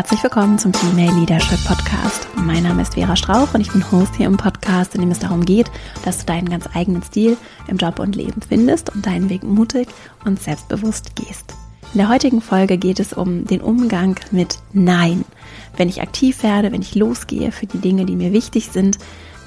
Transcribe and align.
Herzlich 0.00 0.22
willkommen 0.22 0.58
zum 0.58 0.72
Female 0.72 1.14
Leadership 1.20 1.62
Podcast. 1.66 2.26
Mein 2.34 2.62
Name 2.62 2.80
ist 2.80 2.94
Vera 2.94 3.14
Strauch 3.16 3.52
und 3.52 3.60
ich 3.60 3.70
bin 3.70 3.92
Host 3.92 4.16
hier 4.16 4.24
im 4.24 4.38
Podcast, 4.38 4.94
in 4.94 5.02
dem 5.02 5.10
es 5.10 5.18
darum 5.18 5.44
geht, 5.44 5.70
dass 6.06 6.16
du 6.16 6.24
deinen 6.24 6.48
ganz 6.48 6.66
eigenen 6.72 7.02
Stil 7.02 7.36
im 7.68 7.76
Job 7.76 7.98
und 7.98 8.16
Leben 8.16 8.40
findest 8.40 8.94
und 8.94 9.04
deinen 9.04 9.28
Weg 9.28 9.42
mutig 9.42 9.88
und 10.24 10.40
selbstbewusst 10.40 11.16
gehst. 11.16 11.52
In 11.92 11.98
der 11.98 12.08
heutigen 12.08 12.40
Folge 12.40 12.78
geht 12.78 12.98
es 12.98 13.12
um 13.12 13.44
den 13.44 13.60
Umgang 13.60 14.18
mit 14.30 14.56
Nein. 14.72 15.26
Wenn 15.76 15.90
ich 15.90 16.00
aktiv 16.00 16.42
werde, 16.42 16.72
wenn 16.72 16.80
ich 16.80 16.94
losgehe 16.94 17.52
für 17.52 17.66
die 17.66 17.76
Dinge, 17.76 18.06
die 18.06 18.16
mir 18.16 18.32
wichtig 18.32 18.70
sind, 18.72 18.96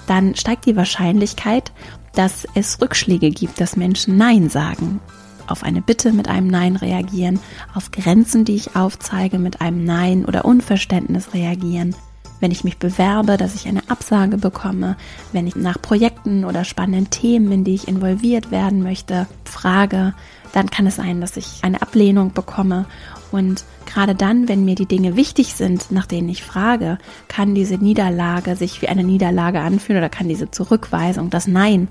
dann 0.06 0.36
steigt 0.36 0.68
die 0.68 0.76
Wahrscheinlichkeit, 0.76 1.72
dass 2.14 2.48
es 2.54 2.80
Rückschläge 2.80 3.32
gibt, 3.32 3.60
dass 3.60 3.76
Menschen 3.76 4.18
Nein 4.18 4.52
sagen 4.52 5.00
auf 5.48 5.64
eine 5.64 5.82
Bitte 5.82 6.14
mit 6.14 6.28
einem 6.28 6.48
Nein 6.48 6.76
reagieren, 6.76 7.40
auf 7.74 7.92
Grenzen, 7.92 8.46
die 8.46 8.56
ich 8.56 8.76
aufzeige, 8.76 9.40
mit 9.40 9.62
einem 9.62 9.84
Nein 9.84 10.26
oder 10.26 10.46
Unverständnis 10.46 11.34
reagieren. 11.34 11.96
Wenn 12.40 12.52
ich 12.52 12.64
mich 12.64 12.78
bewerbe, 12.78 13.38
dass 13.38 13.56
ich 13.56 13.68
eine 13.68 13.90
Absage 13.90 14.38
bekomme, 14.38 14.98
wenn 15.32 15.48
ich 15.48 15.56
nach 15.56 15.82
Projekten 15.82 16.44
oder 16.44 16.66
spannenden 16.66 17.10
Themen, 17.10 17.52
in 17.52 17.64
die 17.64 17.76
ich 17.76 17.88
involviert 17.88 18.52
werden 18.52 18.84
möchte, 18.84 19.28
frage, 19.46 20.14
dann 20.54 20.70
kann 20.70 20.88
es 20.88 20.96
sein, 20.96 21.20
dass 21.20 21.36
ich 21.36 21.60
eine 21.64 21.82
Ablehnung 21.82 22.32
bekomme 22.32 22.86
und 23.34 23.64
gerade 23.88 24.14
dann, 24.14 24.48
wenn 24.48 24.64
mir 24.64 24.76
die 24.76 24.86
Dinge 24.86 25.16
wichtig 25.16 25.56
sind, 25.56 25.90
nach 25.90 26.06
denen 26.06 26.30
ich 26.30 26.44
frage, 26.44 27.00
kann 27.28 27.56
diese 27.56 27.80
Niederlage 27.80 28.56
sich 28.56 28.84
wie 28.84 28.90
eine 28.90 29.04
Niederlage 29.04 29.60
anfühlen 29.60 29.98
oder 29.98 30.10
kann 30.10 30.30
diese 30.30 30.52
Zurückweisung, 30.52 31.32
das 31.32 31.48
Nein, 31.48 31.88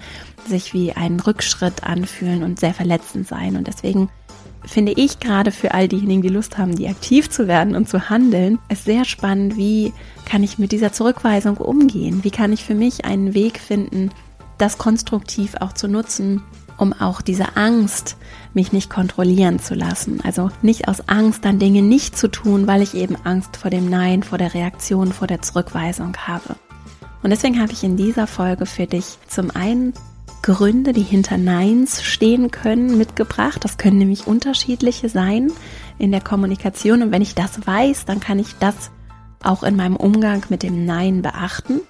sich 0.48 0.72
wie 0.72 0.92
ein 0.92 1.18
Rückschritt 1.18 1.82
anfühlen 1.82 2.44
und 2.44 2.60
sehr 2.60 2.74
verletzend 2.74 3.26
sein. 3.26 3.56
Und 3.56 3.66
deswegen 3.66 4.08
finde 4.64 4.92
ich 4.92 5.18
gerade 5.18 5.50
für 5.50 5.74
all 5.74 5.88
diejenigen, 5.88 6.22
die 6.22 6.28
Lust 6.28 6.58
haben, 6.58 6.76
die 6.76 6.86
aktiv 6.86 7.28
zu 7.28 7.48
werden 7.48 7.74
und 7.74 7.88
zu 7.88 8.08
handeln, 8.08 8.60
es 8.68 8.84
sehr 8.84 9.04
spannend, 9.04 9.56
wie 9.56 9.92
kann 10.24 10.44
ich 10.44 10.60
mit 10.60 10.70
dieser 10.70 10.92
Zurückweisung 10.92 11.56
umgehen? 11.56 12.22
Wie 12.22 12.30
kann 12.30 12.52
ich 12.52 12.64
für 12.64 12.76
mich 12.76 13.04
einen 13.04 13.34
Weg 13.34 13.58
finden, 13.58 14.12
das 14.58 14.78
konstruktiv 14.78 15.56
auch 15.58 15.72
zu 15.72 15.88
nutzen, 15.88 16.40
um 16.78 16.92
auch 16.92 17.20
diese 17.20 17.56
Angst, 17.56 18.16
mich 18.54 18.72
nicht 18.72 18.90
kontrollieren 18.90 19.58
zu 19.58 19.74
lassen. 19.74 20.20
Also 20.22 20.50
nicht 20.62 20.88
aus 20.88 21.08
Angst, 21.08 21.44
dann 21.44 21.58
Dinge 21.58 21.82
nicht 21.82 22.16
zu 22.16 22.28
tun, 22.28 22.66
weil 22.66 22.82
ich 22.82 22.94
eben 22.94 23.16
Angst 23.24 23.56
vor 23.56 23.70
dem 23.70 23.88
Nein, 23.88 24.22
vor 24.22 24.38
der 24.38 24.54
Reaktion, 24.54 25.12
vor 25.12 25.26
der 25.26 25.42
Zurückweisung 25.42 26.16
habe. 26.16 26.56
Und 27.22 27.30
deswegen 27.30 27.60
habe 27.60 27.72
ich 27.72 27.84
in 27.84 27.96
dieser 27.96 28.26
Folge 28.26 28.66
für 28.66 28.86
dich 28.86 29.18
zum 29.28 29.50
einen 29.50 29.94
Gründe, 30.42 30.92
die 30.92 31.02
hinter 31.02 31.38
Neins 31.38 32.02
stehen 32.02 32.50
können, 32.50 32.98
mitgebracht. 32.98 33.64
Das 33.64 33.78
können 33.78 33.98
nämlich 33.98 34.26
unterschiedliche 34.26 35.08
sein 35.08 35.52
in 35.98 36.10
der 36.10 36.20
Kommunikation. 36.20 37.02
Und 37.02 37.12
wenn 37.12 37.22
ich 37.22 37.36
das 37.36 37.64
weiß, 37.64 38.04
dann 38.06 38.18
kann 38.18 38.40
ich 38.40 38.56
das 38.58 38.90
auch 39.42 39.62
in 39.62 39.76
meinem 39.76 39.96
Umgang 39.96 40.44
mit 40.48 40.64
dem 40.64 40.84
Nein 40.84 41.22
beachten. 41.22 41.80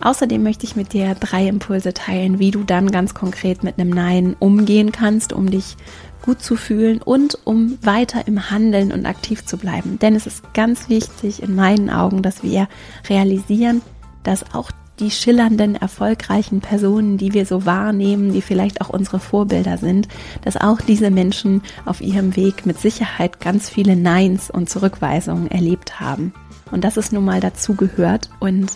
Außerdem 0.00 0.42
möchte 0.42 0.66
ich 0.66 0.76
mit 0.76 0.92
dir 0.92 1.14
drei 1.14 1.46
Impulse 1.46 1.94
teilen, 1.94 2.38
wie 2.38 2.50
du 2.50 2.64
dann 2.64 2.90
ganz 2.90 3.14
konkret 3.14 3.62
mit 3.62 3.78
einem 3.78 3.90
Nein 3.90 4.36
umgehen 4.38 4.92
kannst, 4.92 5.32
um 5.32 5.50
dich 5.50 5.76
gut 6.22 6.42
zu 6.42 6.56
fühlen 6.56 7.02
und 7.02 7.38
um 7.44 7.78
weiter 7.82 8.26
im 8.26 8.50
Handeln 8.50 8.92
und 8.92 9.06
aktiv 9.06 9.44
zu 9.44 9.56
bleiben. 9.58 9.98
Denn 9.98 10.14
es 10.14 10.26
ist 10.26 10.54
ganz 10.54 10.88
wichtig 10.88 11.42
in 11.42 11.54
meinen 11.54 11.90
Augen, 11.90 12.22
dass 12.22 12.42
wir 12.42 12.68
realisieren, 13.08 13.82
dass 14.22 14.54
auch 14.54 14.70
die 15.00 15.10
schillernden, 15.10 15.74
erfolgreichen 15.74 16.60
Personen, 16.60 17.18
die 17.18 17.34
wir 17.34 17.46
so 17.46 17.66
wahrnehmen, 17.66 18.32
die 18.32 18.42
vielleicht 18.42 18.80
auch 18.80 18.88
unsere 18.88 19.18
Vorbilder 19.18 19.78
sind, 19.78 20.06
dass 20.44 20.56
auch 20.56 20.80
diese 20.80 21.10
Menschen 21.10 21.62
auf 21.84 22.00
ihrem 22.00 22.36
Weg 22.36 22.66
mit 22.66 22.78
Sicherheit 22.78 23.40
ganz 23.40 23.68
viele 23.68 23.96
Neins 23.96 24.50
und 24.50 24.70
Zurückweisungen 24.70 25.50
erlebt 25.50 25.98
haben. 25.98 26.32
Und 26.70 26.84
dass 26.84 26.96
es 26.96 27.10
nun 27.12 27.24
mal 27.24 27.40
dazu 27.40 27.74
gehört 27.74 28.30
und 28.38 28.70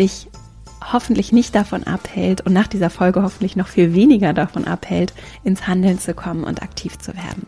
dich 0.00 0.28
hoffentlich 0.92 1.32
nicht 1.32 1.54
davon 1.54 1.84
abhält 1.84 2.42
und 2.42 2.52
nach 2.52 2.66
dieser 2.66 2.90
Folge 2.90 3.22
hoffentlich 3.22 3.56
noch 3.56 3.68
viel 3.68 3.94
weniger 3.94 4.32
davon 4.32 4.66
abhält, 4.66 5.12
ins 5.44 5.66
Handeln 5.66 5.98
zu 5.98 6.14
kommen 6.14 6.44
und 6.44 6.62
aktiv 6.62 6.98
zu 6.98 7.14
werden. 7.14 7.46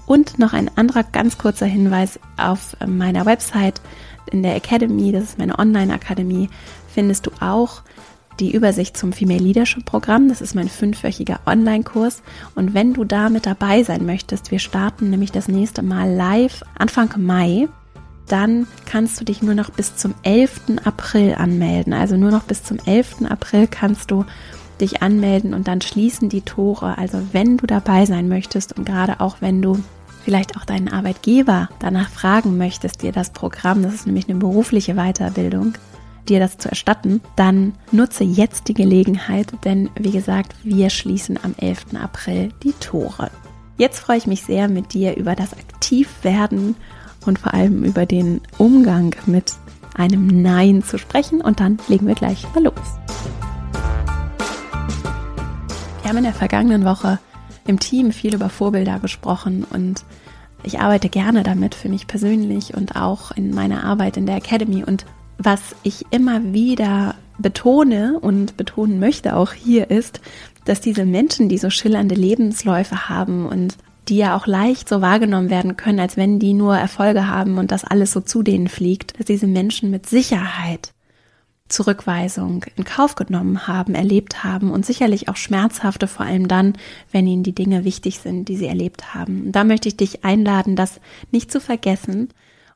Und 0.06 0.38
noch 0.38 0.52
ein 0.52 0.70
anderer 0.76 1.02
ganz 1.02 1.36
kurzer 1.36 1.66
Hinweis 1.66 2.18
auf 2.36 2.76
meiner 2.86 3.26
Website 3.26 3.80
in 4.30 4.42
der 4.42 4.56
Academy, 4.56 5.12
das 5.12 5.24
ist 5.24 5.38
meine 5.38 5.58
Online-Akademie, 5.58 6.48
findest 6.88 7.26
du 7.26 7.30
auch 7.40 7.82
die 8.40 8.52
Übersicht 8.52 8.96
zum 8.96 9.12
Female 9.12 9.42
Leadership 9.42 9.84
Programm. 9.84 10.28
Das 10.28 10.40
ist 10.40 10.54
mein 10.54 10.68
fünfwöchiger 10.68 11.40
Online-Kurs. 11.46 12.22
Und 12.54 12.74
wenn 12.74 12.92
du 12.92 13.04
da 13.04 13.30
mit 13.30 13.46
dabei 13.46 13.82
sein 13.82 14.04
möchtest, 14.04 14.50
wir 14.50 14.58
starten 14.58 15.10
nämlich 15.10 15.32
das 15.32 15.48
nächste 15.48 15.82
Mal 15.82 16.12
live 16.12 16.62
Anfang 16.78 17.10
Mai, 17.16 17.68
dann 18.28 18.66
kannst 18.84 19.20
du 19.20 19.24
dich 19.24 19.42
nur 19.42 19.54
noch 19.54 19.70
bis 19.70 19.96
zum 19.96 20.14
11. 20.22 20.78
April 20.84 21.34
anmelden. 21.36 21.92
Also 21.92 22.16
nur 22.16 22.30
noch 22.30 22.42
bis 22.42 22.62
zum 22.62 22.78
11. 22.84 23.22
April 23.28 23.68
kannst 23.68 24.10
du 24.10 24.24
dich 24.80 25.02
anmelden 25.02 25.54
und 25.54 25.68
dann 25.68 25.80
schließen 25.80 26.28
die 26.28 26.42
Tore. 26.42 26.98
Also 26.98 27.22
wenn 27.32 27.56
du 27.56 27.66
dabei 27.66 28.04
sein 28.04 28.28
möchtest 28.28 28.76
und 28.76 28.84
gerade 28.84 29.20
auch 29.20 29.36
wenn 29.40 29.62
du 29.62 29.78
vielleicht 30.26 30.56
auch 30.56 30.64
deinen 30.64 30.88
Arbeitgeber 30.88 31.68
danach 31.78 32.10
fragen 32.10 32.58
möchtest, 32.58 33.02
dir 33.02 33.12
das 33.12 33.30
Programm, 33.30 33.84
das 33.84 33.94
ist 33.94 34.06
nämlich 34.06 34.28
eine 34.28 34.40
berufliche 34.40 34.94
Weiterbildung, 34.94 35.74
dir 36.28 36.40
das 36.40 36.58
zu 36.58 36.68
erstatten, 36.68 37.20
dann 37.36 37.74
nutze 37.92 38.24
jetzt 38.24 38.66
die 38.66 38.74
Gelegenheit, 38.74 39.52
denn 39.64 39.88
wie 39.96 40.10
gesagt, 40.10 40.56
wir 40.64 40.90
schließen 40.90 41.38
am 41.44 41.54
11. 41.56 41.94
April 42.02 42.48
die 42.64 42.72
Tore. 42.72 43.30
Jetzt 43.78 44.00
freue 44.00 44.18
ich 44.18 44.26
mich 44.26 44.42
sehr, 44.42 44.66
mit 44.66 44.94
dir 44.94 45.16
über 45.16 45.36
das 45.36 45.52
Aktivwerden 45.52 46.74
und 47.24 47.38
vor 47.38 47.54
allem 47.54 47.84
über 47.84 48.04
den 48.04 48.40
Umgang 48.58 49.14
mit 49.26 49.52
einem 49.94 50.42
Nein 50.42 50.82
zu 50.82 50.98
sprechen 50.98 51.40
und 51.40 51.60
dann 51.60 51.78
legen 51.86 52.08
wir 52.08 52.16
gleich 52.16 52.44
mal 52.52 52.64
los. 52.64 52.74
Wir 56.02 56.10
haben 56.10 56.18
in 56.18 56.24
der 56.24 56.32
vergangenen 56.32 56.84
Woche 56.84 57.20
im 57.68 57.78
Team 57.78 58.12
viel 58.12 58.34
über 58.34 58.48
Vorbilder 58.48 58.98
gesprochen 58.98 59.64
und 59.70 60.04
ich 60.66 60.80
arbeite 60.80 61.08
gerne 61.08 61.42
damit 61.42 61.74
für 61.74 61.88
mich 61.88 62.06
persönlich 62.06 62.74
und 62.74 62.96
auch 62.96 63.30
in 63.30 63.54
meiner 63.54 63.84
Arbeit 63.84 64.16
in 64.16 64.26
der 64.26 64.36
Academy. 64.36 64.84
Und 64.84 65.06
was 65.38 65.60
ich 65.82 66.04
immer 66.10 66.52
wieder 66.52 67.14
betone 67.38 68.18
und 68.20 68.56
betonen 68.56 68.98
möchte 68.98 69.36
auch 69.36 69.52
hier 69.52 69.90
ist, 69.90 70.20
dass 70.64 70.80
diese 70.80 71.06
Menschen, 71.06 71.48
die 71.48 71.58
so 71.58 71.70
schillernde 71.70 72.14
Lebensläufe 72.14 73.08
haben 73.08 73.46
und 73.46 73.76
die 74.08 74.16
ja 74.16 74.36
auch 74.36 74.46
leicht 74.46 74.88
so 74.88 75.00
wahrgenommen 75.00 75.50
werden 75.50 75.76
können, 75.76 76.00
als 76.00 76.16
wenn 76.16 76.38
die 76.38 76.54
nur 76.54 76.76
Erfolge 76.76 77.28
haben 77.28 77.58
und 77.58 77.70
das 77.70 77.84
alles 77.84 78.12
so 78.12 78.20
zu 78.20 78.42
denen 78.42 78.68
fliegt, 78.68 79.18
dass 79.18 79.26
diese 79.26 79.46
Menschen 79.46 79.90
mit 79.90 80.06
Sicherheit 80.06 80.92
Zurückweisung 81.68 82.64
in 82.76 82.84
Kauf 82.84 83.16
genommen 83.16 83.66
haben, 83.66 83.94
erlebt 83.94 84.44
haben 84.44 84.70
und 84.70 84.86
sicherlich 84.86 85.28
auch 85.28 85.36
schmerzhafte, 85.36 86.06
vor 86.06 86.24
allem 86.24 86.48
dann, 86.48 86.74
wenn 87.10 87.26
ihnen 87.26 87.42
die 87.42 87.54
Dinge 87.54 87.84
wichtig 87.84 88.20
sind, 88.20 88.48
die 88.48 88.56
sie 88.56 88.66
erlebt 88.66 89.14
haben. 89.14 89.46
Und 89.46 89.52
da 89.52 89.64
möchte 89.64 89.88
ich 89.88 89.96
dich 89.96 90.24
einladen, 90.24 90.76
das 90.76 91.00
nicht 91.32 91.50
zu 91.50 91.60
vergessen 91.60 92.28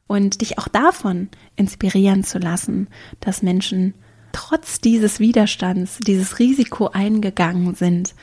und 0.06 0.40
dich 0.40 0.58
auch 0.58 0.66
davon 0.66 1.28
inspirieren 1.54 2.24
zu 2.24 2.38
lassen, 2.38 2.88
dass 3.20 3.42
Menschen 3.42 3.94
trotz 4.32 4.80
dieses 4.80 5.20
Widerstands, 5.20 5.98
dieses 5.98 6.38
Risiko 6.38 6.88
eingegangen 6.88 7.74
sind, 7.74 8.14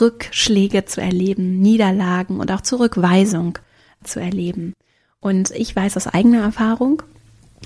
Rückschläge 0.00 0.84
zu 0.84 1.00
erleben, 1.00 1.60
Niederlagen 1.60 2.38
und 2.38 2.50
auch 2.52 2.60
Zurückweisung 2.60 3.58
zu 4.04 4.20
erleben. 4.20 4.74
Und 5.20 5.50
ich 5.50 5.74
weiß 5.74 5.96
aus 5.96 6.06
eigener 6.06 6.42
Erfahrung, 6.42 7.02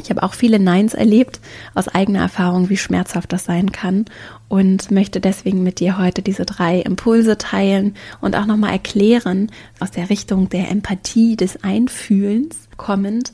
Ich 0.02 0.10
habe 0.10 0.22
auch 0.22 0.34
viele 0.34 0.58
Neins 0.58 0.94
erlebt 0.94 1.40
aus 1.74 1.88
eigener 1.88 2.20
Erfahrung, 2.20 2.68
wie 2.68 2.76
schmerzhaft 2.76 3.32
das 3.32 3.44
sein 3.44 3.72
kann 3.72 4.04
und 4.48 4.90
möchte 4.90 5.20
deswegen 5.20 5.62
mit 5.62 5.80
dir 5.80 5.98
heute 5.98 6.22
diese 6.22 6.44
drei 6.44 6.80
Impulse 6.80 7.38
teilen 7.38 7.94
und 8.20 8.36
auch 8.36 8.46
nochmal 8.46 8.72
erklären, 8.72 9.50
aus 9.80 9.90
der 9.90 10.10
Richtung 10.10 10.48
der 10.48 10.70
Empathie, 10.70 11.36
des 11.36 11.62
Einfühlens 11.64 12.68
kommend, 12.76 13.32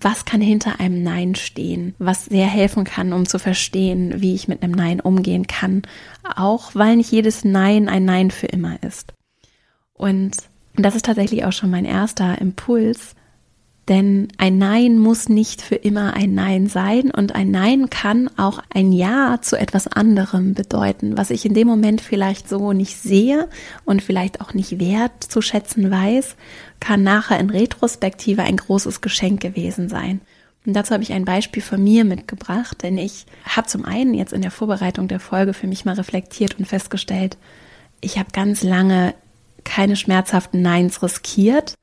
was 0.00 0.24
kann 0.24 0.40
hinter 0.40 0.80
einem 0.80 1.02
Nein 1.02 1.34
stehen, 1.34 1.94
was 1.98 2.26
sehr 2.26 2.46
helfen 2.46 2.84
kann, 2.84 3.12
um 3.12 3.26
zu 3.26 3.38
verstehen, 3.38 4.20
wie 4.20 4.34
ich 4.34 4.48
mit 4.48 4.62
einem 4.62 4.72
Nein 4.72 5.00
umgehen 5.00 5.46
kann, 5.46 5.82
auch 6.36 6.74
weil 6.74 6.96
nicht 6.96 7.12
jedes 7.12 7.44
Nein 7.44 7.88
ein 7.88 8.04
Nein 8.04 8.30
für 8.30 8.48
immer 8.48 8.82
ist. 8.82 9.14
Und 9.94 10.36
das 10.74 10.96
ist 10.96 11.04
tatsächlich 11.04 11.44
auch 11.44 11.52
schon 11.52 11.70
mein 11.70 11.84
erster 11.84 12.40
Impuls, 12.40 13.14
denn 13.88 14.28
ein 14.38 14.58
Nein 14.58 14.98
muss 14.98 15.28
nicht 15.28 15.60
für 15.60 15.74
immer 15.74 16.14
ein 16.14 16.34
Nein 16.34 16.68
sein 16.68 17.10
und 17.10 17.34
ein 17.34 17.50
Nein 17.50 17.90
kann 17.90 18.30
auch 18.36 18.62
ein 18.72 18.92
Ja 18.92 19.38
zu 19.42 19.58
etwas 19.58 19.88
anderem 19.88 20.54
bedeuten, 20.54 21.18
was 21.18 21.30
ich 21.30 21.44
in 21.44 21.54
dem 21.54 21.66
Moment 21.66 22.00
vielleicht 22.00 22.48
so 22.48 22.72
nicht 22.72 22.96
sehe 22.96 23.48
und 23.84 24.00
vielleicht 24.00 24.40
auch 24.40 24.54
nicht 24.54 24.78
wert 24.78 25.24
zu 25.24 25.42
schätzen 25.42 25.90
weiß, 25.90 26.36
kann 26.78 27.02
nachher 27.02 27.40
in 27.40 27.50
Retrospektive 27.50 28.42
ein 28.42 28.56
großes 28.56 29.00
Geschenk 29.00 29.40
gewesen 29.40 29.88
sein. 29.88 30.20
Und 30.64 30.74
dazu 30.74 30.92
habe 30.92 31.02
ich 31.02 31.12
ein 31.12 31.24
Beispiel 31.24 31.62
von 31.62 31.82
mir 31.82 32.04
mitgebracht, 32.04 32.84
denn 32.84 32.98
ich 32.98 33.26
habe 33.44 33.66
zum 33.66 33.84
einen 33.84 34.14
jetzt 34.14 34.32
in 34.32 34.42
der 34.42 34.52
Vorbereitung 34.52 35.08
der 35.08 35.18
Folge 35.18 35.54
für 35.54 35.66
mich 35.66 35.84
mal 35.84 35.96
reflektiert 35.96 36.56
und 36.56 36.66
festgestellt, 36.66 37.36
ich 38.00 38.18
habe 38.18 38.30
ganz 38.32 38.62
lange 38.62 39.14
keine 39.64 39.96
schmerzhaften 39.96 40.62
Neins 40.62 41.02
riskiert 41.02 41.74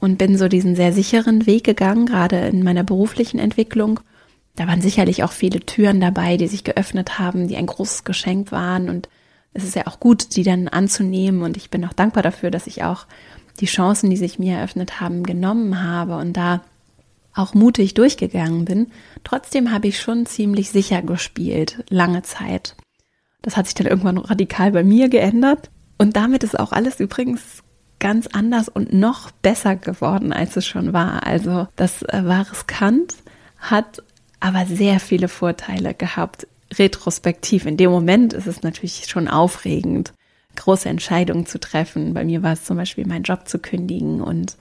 und 0.00 0.18
bin 0.18 0.36
so 0.38 0.48
diesen 0.48 0.76
sehr 0.76 0.92
sicheren 0.92 1.46
Weg 1.46 1.64
gegangen, 1.64 2.06
gerade 2.06 2.48
in 2.48 2.62
meiner 2.62 2.84
beruflichen 2.84 3.38
Entwicklung. 3.38 4.00
Da 4.56 4.66
waren 4.66 4.80
sicherlich 4.80 5.22
auch 5.24 5.32
viele 5.32 5.60
Türen 5.60 6.00
dabei, 6.00 6.36
die 6.36 6.48
sich 6.48 6.64
geöffnet 6.64 7.18
haben, 7.18 7.48
die 7.48 7.56
ein 7.56 7.66
großes 7.66 8.04
Geschenk 8.04 8.52
waren 8.52 8.88
und 8.88 9.08
es 9.54 9.64
ist 9.64 9.74
ja 9.74 9.86
auch 9.86 9.98
gut, 9.98 10.36
die 10.36 10.42
dann 10.42 10.68
anzunehmen 10.68 11.42
und 11.42 11.56
ich 11.56 11.70
bin 11.70 11.84
auch 11.84 11.92
dankbar 11.92 12.22
dafür, 12.22 12.50
dass 12.50 12.66
ich 12.66 12.84
auch 12.84 13.06
die 13.60 13.66
Chancen, 13.66 14.10
die 14.10 14.16
sich 14.16 14.38
mir 14.38 14.56
eröffnet 14.58 15.00
haben, 15.00 15.24
genommen 15.24 15.82
habe 15.82 16.16
und 16.16 16.36
da 16.36 16.62
auch 17.34 17.54
mutig 17.54 17.94
durchgegangen 17.94 18.64
bin. 18.64 18.88
Trotzdem 19.24 19.72
habe 19.72 19.88
ich 19.88 20.00
schon 20.00 20.26
ziemlich 20.26 20.70
sicher 20.70 21.02
gespielt, 21.02 21.84
lange 21.88 22.22
Zeit. 22.22 22.76
Das 23.42 23.56
hat 23.56 23.66
sich 23.66 23.74
dann 23.74 23.86
irgendwann 23.86 24.18
radikal 24.18 24.72
bei 24.72 24.84
mir 24.84 25.08
geändert. 25.08 25.70
Und 25.98 26.16
damit 26.16 26.44
ist 26.44 26.58
auch 26.58 26.72
alles 26.72 27.00
übrigens 27.00 27.62
ganz 27.98 28.26
anders 28.28 28.68
und 28.68 28.92
noch 28.92 29.30
besser 29.30 29.76
geworden, 29.76 30.32
als 30.32 30.56
es 30.56 30.66
schon 30.66 30.92
war. 30.92 31.26
Also 31.26 31.68
das 31.76 32.02
äh, 32.02 32.24
war 32.24 32.50
riskant, 32.50 33.16
hat 33.58 34.02
aber 34.40 34.66
sehr 34.66 35.00
viele 35.00 35.28
Vorteile 35.28 35.94
gehabt. 35.94 36.46
Retrospektiv. 36.74 37.66
In 37.66 37.76
dem 37.76 37.90
Moment 37.90 38.32
ist 38.32 38.46
es 38.46 38.62
natürlich 38.62 39.06
schon 39.08 39.26
aufregend, 39.26 40.12
große 40.56 40.88
Entscheidungen 40.88 41.46
zu 41.46 41.58
treffen. 41.58 42.14
Bei 42.14 42.24
mir 42.24 42.42
war 42.42 42.52
es 42.52 42.64
zum 42.64 42.76
Beispiel, 42.76 43.06
meinen 43.06 43.22
Job 43.22 43.48
zu 43.48 43.58
kündigen 43.58 44.20
und 44.20 44.56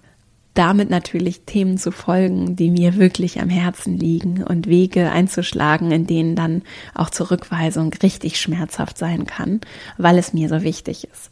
damit 0.53 0.89
natürlich 0.89 1.41
Themen 1.41 1.77
zu 1.77 1.91
folgen, 1.91 2.55
die 2.55 2.71
mir 2.71 2.95
wirklich 2.95 3.39
am 3.39 3.49
Herzen 3.49 3.97
liegen 3.97 4.43
und 4.43 4.65
Wege 4.65 5.11
einzuschlagen, 5.11 5.91
in 5.91 6.07
denen 6.07 6.35
dann 6.35 6.63
auch 6.95 7.11
Zurückweisung 7.11 7.93
richtig 8.01 8.41
schmerzhaft 8.41 8.97
sein 8.97 9.27
kann, 9.27 9.61
weil 9.99 10.17
es 10.17 10.33
mir 10.33 10.49
so 10.49 10.63
wichtig 10.63 11.07
ist. 11.11 11.29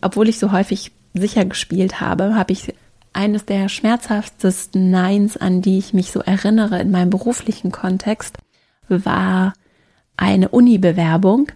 Obwohl 0.00 0.28
ich 0.28 0.40
so 0.40 0.50
häufig 0.50 0.90
sicher 1.14 1.44
gespielt 1.44 2.00
habe, 2.00 2.34
habe 2.34 2.52
ich 2.52 2.74
eines 3.12 3.44
der 3.44 3.68
schmerzhaftesten 3.68 4.90
Neins, 4.90 5.36
an 5.36 5.62
die 5.62 5.78
ich 5.78 5.94
mich 5.94 6.10
so 6.10 6.20
erinnere 6.20 6.80
in 6.80 6.90
meinem 6.90 7.10
beruflichen 7.10 7.70
Kontext, 7.70 8.36
war 8.88 9.54
eine 10.16 10.48
Uni-Bewerbung. 10.48 11.48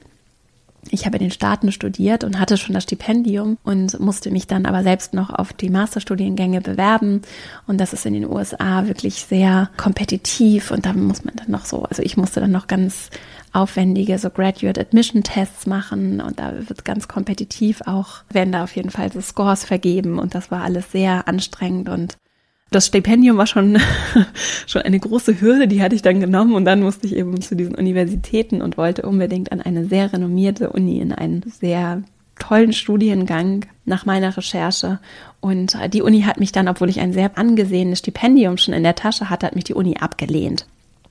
Ich 0.90 1.06
habe 1.06 1.16
in 1.16 1.24
den 1.24 1.30
Staaten 1.30 1.72
studiert 1.72 2.24
und 2.24 2.38
hatte 2.38 2.56
schon 2.56 2.74
das 2.74 2.84
Stipendium 2.84 3.58
und 3.64 3.98
musste 4.00 4.30
mich 4.30 4.46
dann 4.46 4.66
aber 4.66 4.82
selbst 4.82 5.14
noch 5.14 5.30
auf 5.30 5.52
die 5.52 5.70
Masterstudiengänge 5.70 6.60
bewerben. 6.60 7.22
Und 7.66 7.78
das 7.78 7.92
ist 7.92 8.06
in 8.06 8.14
den 8.14 8.28
USA 8.28 8.86
wirklich 8.86 9.26
sehr 9.28 9.70
kompetitiv 9.76 10.70
und 10.70 10.86
da 10.86 10.92
muss 10.92 11.24
man 11.24 11.36
dann 11.36 11.50
noch 11.50 11.64
so, 11.64 11.82
also 11.84 12.02
ich 12.02 12.16
musste 12.16 12.40
dann 12.40 12.52
noch 12.52 12.66
ganz 12.66 13.10
aufwendige 13.52 14.18
so 14.18 14.30
Graduate 14.30 14.80
Admission 14.80 15.22
Tests 15.22 15.66
machen 15.66 16.20
und 16.20 16.38
da 16.38 16.52
wird 16.68 16.84
ganz 16.84 17.08
kompetitiv 17.08 17.82
auch, 17.86 18.22
werden 18.30 18.52
da 18.52 18.64
auf 18.64 18.76
jeden 18.76 18.90
Fall 18.90 19.10
so 19.12 19.20
Scores 19.20 19.64
vergeben 19.64 20.18
und 20.18 20.34
das 20.34 20.50
war 20.50 20.62
alles 20.62 20.92
sehr 20.92 21.28
anstrengend 21.28 21.88
und 21.88 22.16
das 22.70 22.86
Stipendium 22.86 23.36
war 23.36 23.46
schon, 23.46 23.78
schon 24.66 24.82
eine 24.82 24.98
große 24.98 25.40
Hürde, 25.40 25.68
die 25.68 25.82
hatte 25.82 25.94
ich 25.94 26.02
dann 26.02 26.20
genommen 26.20 26.54
und 26.54 26.64
dann 26.64 26.82
musste 26.82 27.06
ich 27.06 27.16
eben 27.16 27.40
zu 27.40 27.56
diesen 27.56 27.74
Universitäten 27.74 28.62
und 28.62 28.76
wollte 28.76 29.02
unbedingt 29.02 29.52
an 29.52 29.60
eine 29.60 29.86
sehr 29.86 30.12
renommierte 30.12 30.70
Uni 30.70 31.00
in 31.00 31.12
einen 31.12 31.42
sehr 31.42 32.02
tollen 32.38 32.72
Studiengang 32.72 33.66
nach 33.84 34.06
meiner 34.06 34.36
Recherche. 34.36 35.00
Und 35.40 35.76
die 35.92 36.02
Uni 36.02 36.22
hat 36.22 36.38
mich 36.38 36.52
dann, 36.52 36.68
obwohl 36.68 36.88
ich 36.88 37.00
ein 37.00 37.12
sehr 37.12 37.36
angesehenes 37.36 37.98
Stipendium 38.00 38.58
schon 38.58 38.74
in 38.74 38.82
der 38.84 38.94
Tasche 38.94 39.28
hatte, 39.28 39.46
hat 39.46 39.54
mich 39.54 39.64
die 39.64 39.74
Uni 39.74 39.96
abgelehnt 39.98 40.66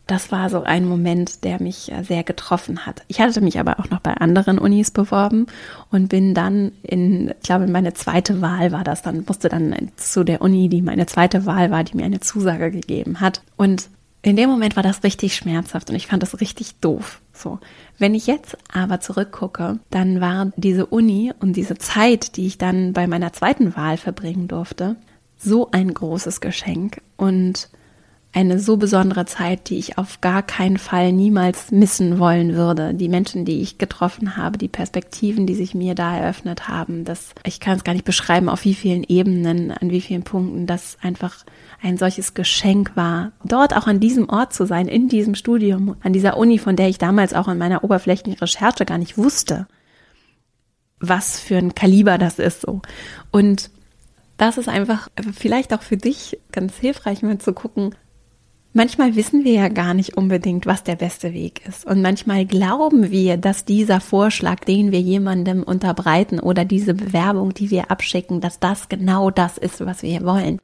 das 0.08 0.32
war 0.32 0.50
so 0.50 0.64
ein 0.64 0.86
Moment, 0.86 1.44
der 1.44 1.62
mich 1.62 1.92
äh, 1.92 2.04
sehr 2.04 2.24
getroffen 2.24 2.86
hat. 2.86 3.04
Ich 3.08 3.20
hatte 3.20 3.42
mich 3.42 3.60
aber 3.60 3.80
auch 3.80 3.90
noch 3.90 4.00
bei 4.00 4.14
anderen 4.14 4.58
Unis 4.58 4.90
beworben 4.90 5.48
und 5.92 6.08
bin 6.08 6.34
dann 6.34 6.72
in, 6.82 7.30
ich 7.30 7.44
glaube, 7.44 7.68
meine 7.68 7.94
zweite 7.94 8.42
Wahl 8.42 8.72
war 8.72 8.84
das 8.84 9.02
dann, 9.02 9.26
musste 9.28 9.50
dann 9.50 9.76
zu 9.98 10.24
der 10.24 10.42
Uni, 10.42 10.70
die 10.70 10.82
meine 10.82 11.06
zweite 11.06 11.46
Wahl 11.46 11.72
war, 11.72 11.84
die 11.84 11.98
mir 11.98 12.06
eine 12.06 12.22
Zusage 12.22 12.72
gegeben 12.72 13.20
hat. 13.20 13.42
Und 13.58 13.90
in 14.22 14.36
dem 14.36 14.50
Moment 14.50 14.76
war 14.76 14.84
das 14.84 15.04
richtig 15.04 15.36
schmerzhaft 15.36 15.90
und 15.90 15.96
ich 15.96 16.08
fand 16.08 16.24
das 16.24 16.42
richtig 16.42 16.80
doof. 16.80 17.22
So. 17.34 17.60
Wenn 17.98 18.16
ich 18.16 18.28
jetzt 18.28 18.58
aber 18.74 19.00
zurückgucke, 19.00 19.80
dann 19.90 20.22
war 20.22 20.52
diese 20.56 20.86
Uni 20.86 21.34
und 21.40 21.54
diese 21.54 21.78
Zeit, 21.78 22.36
die 22.36 22.48
ich 22.48 22.58
dann 22.58 22.94
bei 22.94 23.08
meiner 23.08 23.34
zweiten 23.34 23.76
Wahl 23.76 23.98
verbringen 23.98 24.48
durfte, 24.48 24.96
so 25.38 25.70
ein 25.72 25.94
großes 25.94 26.42
Geschenk 26.42 27.02
und 27.16 27.70
eine 28.34 28.60
so 28.60 28.78
besondere 28.78 29.26
Zeit, 29.26 29.70
die 29.70 29.80
ich 29.80 29.98
auf 29.98 30.22
gar 30.22 30.44
keinen 30.44 30.78
Fall 30.78 31.12
niemals 31.12 31.72
missen 31.72 32.20
wollen 32.20 32.54
würde. 32.54 32.94
Die 32.94 33.10
Menschen, 33.10 33.46
die 33.46 33.62
ich 33.62 33.78
getroffen 33.78 34.38
habe, 34.38 34.58
die 34.58 34.68
Perspektiven, 34.68 35.48
die 35.48 35.56
sich 35.56 35.74
mir 35.74 35.96
da 35.96 36.16
eröffnet 36.16 36.68
haben, 36.68 37.04
das, 37.04 37.34
ich 37.46 37.60
kann 37.60 37.78
es 37.78 37.84
gar 37.84 37.94
nicht 37.94 38.06
beschreiben, 38.06 38.50
auf 38.50 38.64
wie 38.64 38.76
vielen 38.76 39.04
Ebenen, 39.04 39.72
an 39.72 39.90
wie 39.90 40.02
vielen 40.02 40.24
Punkten 40.24 40.68
das 40.68 40.98
einfach 41.02 41.46
ein 41.82 41.98
solches 41.98 42.34
Geschenk 42.34 42.92
war, 42.96 43.32
dort 43.44 43.76
auch 43.76 43.88
an 43.88 44.00
diesem 44.00 44.30
Ort 44.30 44.54
zu 44.54 44.66
sein, 44.66 44.88
in 44.88 45.10
diesem 45.10 45.34
Studium, 45.34 45.96
an 46.04 46.14
dieser 46.14 46.38
Uni, 46.38 46.60
von 46.60 46.76
der 46.76 46.90
ich 46.90 46.98
damals 46.98 47.34
auch 47.34 47.48
in 47.48 47.58
meiner 47.58 47.84
oberflächlichen 47.84 48.40
Recherche 48.40 48.86
gar 48.86 48.98
nicht 48.98 49.18
wusste, 49.18 49.68
was 51.00 51.40
für 51.40 51.58
ein 51.58 51.76
Kaliber 51.76 52.18
das 52.18 52.40
ist 52.40 52.62
so. 52.62 52.82
Und 53.32 53.72
das 54.38 54.58
ist 54.58 54.70
einfach 54.70 55.10
vielleicht 55.34 55.74
auch 55.74 55.82
für 55.82 55.98
dich 55.98 56.40
ganz 56.52 56.78
hilfreich, 56.78 57.24
mal 57.24 57.40
zu 57.40 57.54
gucken, 57.54 57.96
Manchmal 58.78 59.16
wissen 59.16 59.44
wir 59.44 59.54
ja 59.54 59.70
gar 59.70 59.96
nicht 59.96 60.18
unbedingt, 60.18 60.68
was 60.68 60.84
der 60.84 60.96
beste 60.96 61.34
Weg 61.34 61.68
ist. 61.68 61.84
Und 61.84 62.04
manchmal 62.04 62.46
glauben 62.46 63.10
wir, 63.10 63.38
dass 63.38 63.66
dieser 63.66 64.00
Vorschlag, 64.00 64.60
den 64.66 64.92
wir 64.92 65.02
jemandem 65.02 65.64
unterbreiten 65.64 66.40
oder 66.40 66.64
diese 66.64 66.94
Bewerbung, 66.94 67.56
die 67.56 67.72
wir 67.72 67.90
abschicken, 67.90 68.40
dass 68.40 68.60
das 68.60 68.88
genau 68.88 69.32
das 69.32 69.58
ist, 69.58 69.84
was 69.84 70.04
wir 70.04 70.24
wollen. 70.24 70.60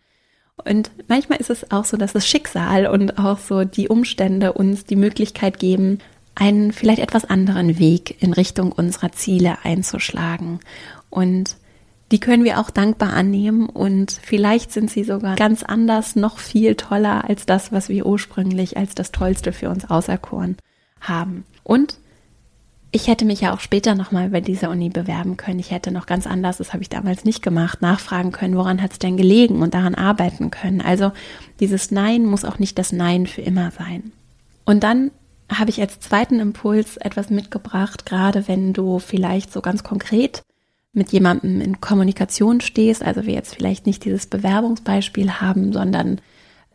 Und 0.63 0.91
manchmal 1.07 1.39
ist 1.39 1.49
es 1.49 1.71
auch 1.71 1.85
so, 1.85 1.97
dass 1.97 2.13
das 2.13 2.27
Schicksal 2.27 2.85
und 2.85 3.17
auch 3.17 3.39
so 3.39 3.63
die 3.63 3.87
Umstände 3.87 4.53
uns 4.53 4.85
die 4.85 4.95
Möglichkeit 4.95 5.57
geben, 5.57 5.97
einen 6.35 6.71
vielleicht 6.71 7.01
etwas 7.01 7.25
anderen 7.25 7.79
Weg 7.79 8.21
in 8.21 8.33
Richtung 8.33 8.73
unserer 8.73 9.11
Ziele 9.11 9.57
einzuschlagen. 9.63 10.59
Und 11.09 11.55
die 12.13 12.19
können 12.19 12.43
wir 12.43 12.59
auch 12.59 12.69
dankbar 12.69 13.11
annehmen 13.11 13.67
und 13.67 14.11
vielleicht 14.21 14.71
sind 14.71 14.91
sie 14.91 15.03
sogar 15.03 15.35
ganz 15.35 15.63
anders, 15.63 16.15
noch 16.15 16.37
viel 16.37 16.75
toller 16.75 17.27
als 17.27 17.47
das, 17.47 17.71
was 17.71 17.89
wir 17.89 18.05
ursprünglich 18.05 18.77
als 18.77 18.93
das 18.93 19.11
Tollste 19.11 19.51
für 19.51 19.71
uns 19.71 19.89
auserkoren 19.89 20.57
haben. 21.01 21.43
Und 21.63 21.97
ich 22.91 23.07
hätte 23.07 23.25
mich 23.25 23.41
ja 23.41 23.51
auch 23.51 23.59
später 23.59 23.95
nochmal 23.95 24.29
bei 24.29 24.41
dieser 24.41 24.69
Uni 24.69 24.89
bewerben 24.89 25.37
können. 25.37 25.57
Ich 25.57 25.71
hätte 25.71 25.89
noch 25.89 26.05
ganz 26.05 26.27
anders, 26.27 26.57
das 26.57 26.71
habe 26.71 26.83
ich 26.83 26.89
damals 26.89 27.25
nicht 27.25 27.41
gemacht, 27.41 27.81
nachfragen 27.81 28.31
können, 28.31 28.57
woran 28.57 28.79
hat 28.83 28.91
es 28.91 28.99
denn 28.99 29.17
gelegen 29.17 29.63
und 29.63 29.73
daran 29.73 29.95
arbeiten 29.95 30.51
können. 30.51 30.81
Also 30.81 31.13
dieses 31.59 31.89
Nein 31.89 32.27
muss 32.27 32.45
auch 32.45 32.59
nicht 32.59 32.77
das 32.77 32.91
Nein 32.91 33.25
für 33.25 33.41
immer 33.41 33.71
sein. 33.71 34.11
Und 34.65 34.83
dann 34.83 35.09
habe 35.51 35.71
ich 35.71 35.81
als 35.81 35.99
zweiten 35.99 36.39
Impuls 36.39 36.97
etwas 36.97 37.31
mitgebracht, 37.31 38.05
gerade 38.05 38.47
wenn 38.47 38.71
du 38.73 38.99
vielleicht 38.99 39.51
so 39.51 39.61
ganz 39.61 39.83
konkret 39.83 40.43
mit 40.93 41.11
jemandem 41.11 41.59
in 41.59 41.81
Kommunikation 41.81 42.61
stehst, 42.61 43.03
also 43.03 43.25
wir 43.25 43.33
jetzt 43.33 43.55
vielleicht 43.55 43.85
nicht 43.87 44.05
dieses 44.05 44.27
Bewerbungsbeispiel 44.27 45.41
haben, 45.41 45.73
sondern 45.73 46.21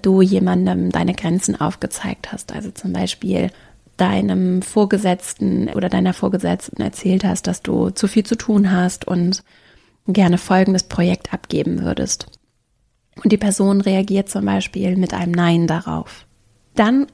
du 0.03 0.23
jemandem 0.23 0.91
deine 0.91 1.15
Grenzen 1.15 1.61
aufgezeigt 1.61 2.33
hast, 2.33 2.53
also 2.53 2.71
zum 2.73 2.93
Beispiel 2.93 3.51
deinem 3.97 4.63
Vorgesetzten 4.63 5.69
oder 5.69 5.89
deiner 5.89 6.15
Vorgesetzten 6.15 6.83
erzählt 6.83 7.25
hast, 7.25 7.47
dass 7.47 7.63
du 7.63 7.91
zu 7.91 8.07
viel 8.07 8.25
zu 8.25 8.37
tun 8.37 8.71
hast 8.73 9.07
und 9.07 9.43
gerne 10.07 10.39
folgendes 10.39 10.85
Projekt 10.85 11.33
abgeben 11.33 11.83
würdest. 11.83 12.27
Und 13.23 13.33
die 13.33 13.37
Person 13.37 13.81
reagiert 13.81 14.29
zum 14.29 14.45
Beispiel 14.45 14.97
mit 14.97 15.15
einem 15.15 15.33
Nein 15.33 15.67
darauf. 15.67 16.27
dann 16.75 17.07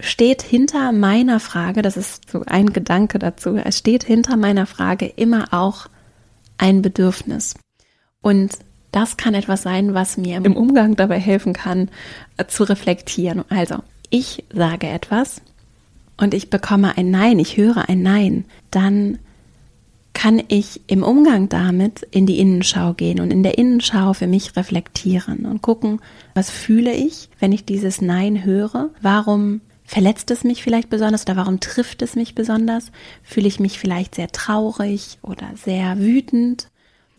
steht 0.00 0.42
hinter 0.42 0.92
meiner 0.92 1.40
Frage, 1.40 1.82
das 1.82 1.96
ist 1.96 2.30
so 2.30 2.44
ein 2.46 2.72
Gedanke 2.72 3.18
dazu, 3.18 3.56
es 3.56 3.78
steht 3.78 4.04
hinter 4.04 4.36
meiner 4.36 4.66
Frage 4.66 5.06
immer 5.06 5.48
auch 5.50 5.88
ein 6.58 6.82
Bedürfnis. 6.82 7.54
Und 8.20 8.58
das 8.92 9.16
kann 9.16 9.34
etwas 9.34 9.62
sein, 9.62 9.94
was 9.94 10.16
mir 10.16 10.36
im 10.36 10.56
Umgang 10.56 10.96
dabei 10.96 11.18
helfen 11.18 11.52
kann, 11.52 11.90
äh, 12.36 12.46
zu 12.46 12.64
reflektieren. 12.64 13.44
Also, 13.48 13.76
ich 14.10 14.44
sage 14.52 14.88
etwas 14.88 15.42
und 16.16 16.34
ich 16.34 16.50
bekomme 16.50 16.96
ein 16.96 17.10
Nein, 17.10 17.38
ich 17.38 17.56
höre 17.56 17.88
ein 17.88 18.02
Nein, 18.02 18.44
dann 18.70 19.18
kann 20.14 20.42
ich 20.48 20.80
im 20.88 21.04
Umgang 21.04 21.48
damit 21.48 22.02
in 22.10 22.26
die 22.26 22.40
Innenschau 22.40 22.92
gehen 22.92 23.20
und 23.20 23.30
in 23.30 23.44
der 23.44 23.56
Innenschau 23.56 24.14
für 24.14 24.26
mich 24.26 24.56
reflektieren 24.56 25.46
und 25.46 25.62
gucken, 25.62 26.00
was 26.34 26.50
fühle 26.50 26.92
ich, 26.92 27.28
wenn 27.38 27.52
ich 27.52 27.64
dieses 27.64 28.00
Nein 28.00 28.44
höre? 28.44 28.90
Warum 29.00 29.60
verletzt 29.88 30.30
es 30.30 30.44
mich 30.44 30.62
vielleicht 30.62 30.90
besonders 30.90 31.22
oder 31.22 31.36
warum 31.36 31.60
trifft 31.60 32.02
es 32.02 32.14
mich 32.14 32.34
besonders? 32.34 32.92
Fühle 33.22 33.48
ich 33.48 33.58
mich 33.58 33.78
vielleicht 33.78 34.14
sehr 34.14 34.28
traurig 34.28 35.18
oder 35.22 35.48
sehr 35.56 35.98
wütend? 35.98 36.68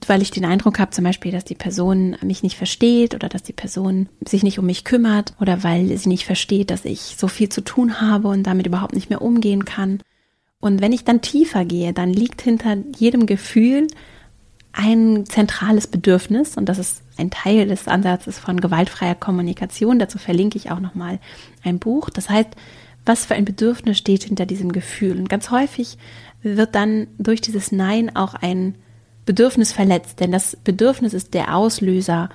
weil 0.07 0.21
ich 0.21 0.31
den 0.31 0.45
Eindruck 0.45 0.79
habe, 0.79 0.91
zum 0.91 1.03
Beispiel, 1.03 1.33
dass 1.33 1.43
die 1.43 1.55
Person 1.55 2.15
mich 2.21 2.41
nicht 2.41 2.55
versteht 2.55 3.15
oder 3.15 3.27
dass 3.27 3.43
die 3.43 3.51
Person 3.51 4.07
sich 4.25 4.43
nicht 4.43 4.57
um 4.57 4.65
mich 4.65 4.85
kümmert 4.85 5.33
oder 5.41 5.61
weil 5.63 5.97
sie 5.97 6.07
nicht 6.07 6.25
versteht, 6.25 6.71
dass 6.71 6.85
ich 6.85 7.17
so 7.17 7.27
viel 7.27 7.49
zu 7.49 7.59
tun 7.59 7.99
habe 7.99 8.29
und 8.29 8.43
damit 8.43 8.65
überhaupt 8.65 8.95
nicht 8.95 9.09
mehr 9.09 9.21
umgehen 9.21 9.65
kann. 9.65 9.99
Und 10.61 10.81
wenn 10.81 10.93
ich 10.93 11.03
dann 11.03 11.21
tiefer 11.21 11.65
gehe, 11.65 11.91
dann 11.91 12.13
liegt 12.13 12.41
hinter 12.41 12.77
jedem 12.97 13.25
Gefühl 13.25 13.87
ein 14.71 15.25
zentrales 15.25 15.87
Bedürfnis 15.87 16.55
und 16.55 16.69
das 16.69 16.79
ist 16.79 17.01
ein 17.19 17.29
Teil 17.29 17.67
des 17.67 17.87
Ansatzes 17.87 18.39
von 18.39 18.59
gewaltfreier 18.59 19.15
Kommunikation. 19.15 19.99
Dazu 19.99 20.17
verlinke 20.17 20.57
ich 20.57 20.71
auch 20.71 20.79
nochmal 20.79 21.19
ein 21.63 21.79
Buch. 21.79 22.09
Das 22.09 22.29
heißt, 22.29 22.49
was 23.05 23.25
für 23.25 23.35
ein 23.35 23.45
Bedürfnis 23.45 23.97
steht 23.97 24.23
hinter 24.23 24.45
diesem 24.45 24.71
Gefühl? 24.71 25.17
Und 25.17 25.29
ganz 25.29 25.51
häufig 25.51 25.97
wird 26.41 26.75
dann 26.75 27.07
durch 27.17 27.41
dieses 27.41 27.71
Nein 27.71 28.15
auch 28.15 28.33
ein 28.33 28.75
Bedürfnis 29.25 29.71
verletzt, 29.71 30.19
denn 30.19 30.31
das 30.31 30.55
Bedürfnis 30.55 31.13
ist 31.13 31.33
der 31.33 31.55
Auslöser 31.55 32.29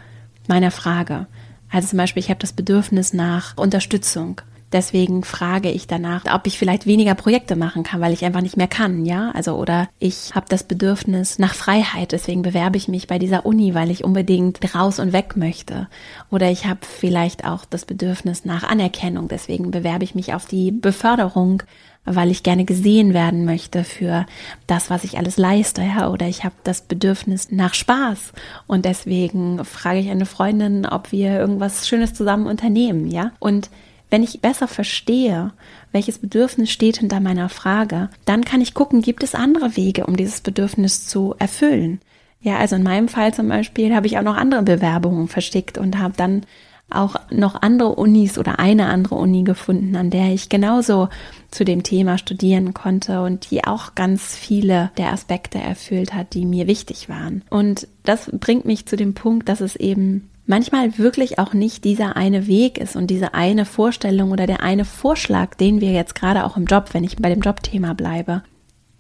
meiner 0.47 0.71
Frage. 0.71 1.27
Also 1.71 1.89
zum 1.89 1.97
Beispiel, 1.97 2.21
ich 2.21 2.31
habe 2.31 2.41
das 2.41 2.53
Bedürfnis 2.53 3.13
nach 3.13 3.57
Unterstützung. 3.57 4.41
Deswegen 4.75 5.23
frage 5.23 5.71
ich 5.71 5.87
danach, 5.87 6.25
ob 6.35 6.49
ich 6.49 6.59
vielleicht 6.59 6.85
weniger 6.85 7.15
Projekte 7.15 7.55
machen 7.55 7.85
kann, 7.85 8.01
weil 8.01 8.13
ich 8.13 8.25
einfach 8.25 8.41
nicht 8.41 8.57
mehr 8.57 8.67
kann, 8.67 9.07
ja? 9.07 9.31
Also 9.31 9.55
oder 9.55 9.89
ich 10.01 10.35
habe 10.35 10.47
das 10.49 10.65
Bedürfnis 10.65 11.39
nach 11.39 11.55
Freiheit, 11.55 12.11
deswegen 12.11 12.43
bewerbe 12.43 12.77
ich 12.77 12.89
mich 12.89 13.07
bei 13.07 13.21
dieser 13.21 13.47
Uni, 13.47 13.77
weil 13.77 13.93
ich 13.93 14.03
unbedingt 14.03 14.75
raus 14.75 14.99
und 14.99 15.13
weg 15.13 15.37
möchte. 15.37 15.87
Oder 16.29 16.51
ich 16.51 16.67
habe 16.67 16.81
vielleicht 16.83 17.45
auch 17.45 17.65
das 17.65 17.85
Bedürfnis 17.85 18.45
nach 18.45 18.65
Anerkennung, 18.65 19.29
deswegen 19.29 19.71
bewerbe 19.71 20.03
ich 20.03 20.17
mich 20.17 20.35
auf 20.35 20.47
die 20.47 20.73
Beförderung 20.73 21.63
weil 22.07 22.31
ich 22.31 22.43
gerne 22.43 22.67
gesehen 22.67 23.15
werden 23.15 23.47
möchte 23.47 23.83
für 23.83 24.27
das, 24.67 24.91
was 24.91 25.05
ich 25.05 25.17
alles 25.17 25.39
leiste, 25.39 25.81
ja, 25.81 26.11
oder 26.11 26.27
ich 26.29 26.45
habe 26.45 26.55
das 26.63 26.83
Bedürfnis 26.83 27.51
nach 27.51 27.73
Spaß 27.73 28.35
und 28.67 28.85
deswegen 28.85 29.65
frage 29.65 30.01
ich 30.01 30.11
eine 30.11 30.27
Freundin, 30.27 30.85
ob 30.85 31.13
wir 31.13 31.39
irgendwas 31.39 31.89
Schönes 31.89 32.13
zusammen 32.13 32.47
unternehmen, 32.47 33.11
ja? 33.11 33.33
Und 33.39 33.71
wenn 34.15 34.23
ich 34.23 34.41
besser 34.41 34.69
verstehe, 34.69 35.51
welches 35.91 36.19
Bedürfnis 36.19 36.71
steht 36.71 36.99
hinter 36.99 37.19
meiner 37.19 37.49
Frage, 37.49 38.11
dann 38.27 38.45
kann 38.45 38.61
ich 38.61 38.73
gucken, 38.73 39.03
gibt 39.03 39.25
es 39.25 39.35
andere 39.35 39.77
Wege, 39.77 40.07
um 40.07 40.17
dieses 40.17 40.41
Bedürfnis 40.41 41.09
zu 41.09 41.35
erfüllen. 41.41 42.01
Ja, 42.41 42.59
also 42.59 42.77
in 42.77 42.85
meinem 42.85 43.09
Fall 43.09 43.35
zum 43.35 43.49
Beispiel 43.49 43.93
habe 43.93 44.07
ich 44.07 44.17
auch 44.17 44.23
noch 44.23 44.37
andere 44.37 44.63
Bewerbungen 44.63 45.27
verschickt 45.27 45.79
und 45.79 45.99
habe 45.99 46.15
dann 46.17 46.43
auch 46.91 47.17
noch 47.33 47.61
andere 47.61 47.97
Unis 47.97 48.39
oder 48.39 48.61
eine 48.61 48.87
andere 48.87 49.17
Uni 49.17 49.43
gefunden, 49.43 49.97
an 49.97 50.11
der 50.11 50.33
ich 50.33 50.49
genauso 50.49 51.09
zu 51.51 51.65
dem 51.65 51.83
Thema 51.83 52.17
studieren 52.17 52.73
konnte 52.73 53.21
und 53.21 53.51
die 53.51 53.65
auch 53.65 53.97
ganz 53.97 54.37
viele 54.37 54.93
der 54.97 55.13
Aspekte 55.13 55.59
erfüllt 55.59 56.15
hat, 56.15 56.35
die 56.35 56.47
mir 56.47 56.69
wichtig 56.69 57.09
waren. 57.09 57.43
Und 57.51 57.89
das 58.05 58.31
bringt 58.31 58.65
mich 58.65 58.87
zu 58.87 58.95
dem 58.95 59.15
Punkt, 59.15 59.49
dass 59.49 59.61
es 59.61 59.75
eben 59.75 60.31
manchmal 60.47 60.99
wirklich 60.99 61.39
auch 61.39 61.55
nicht 61.55 61.85
dieser 61.85 62.17
eine 62.17 62.47
Weg 62.47 62.79
ist 62.79 62.97
und 62.97 63.09
diese 63.09 63.35
eine 63.35 63.65
Vorstellung 63.65 64.31
oder 64.31 64.47
der 64.47 64.63
eine 64.63 64.85
Vorschlag, 64.85 65.55
den 65.55 65.81
wir 65.81 65.93
jetzt 65.93 66.15
gerade 66.15 66.45
auch 66.45 66.57
im 66.57 66.67
Job, 66.67 66.91
wenn 66.93 67.05
ich 67.05 67.17
bei 67.17 67.29
dem 67.29 67.41
Jobthema 67.41 67.95
bleibe. 67.95 68.43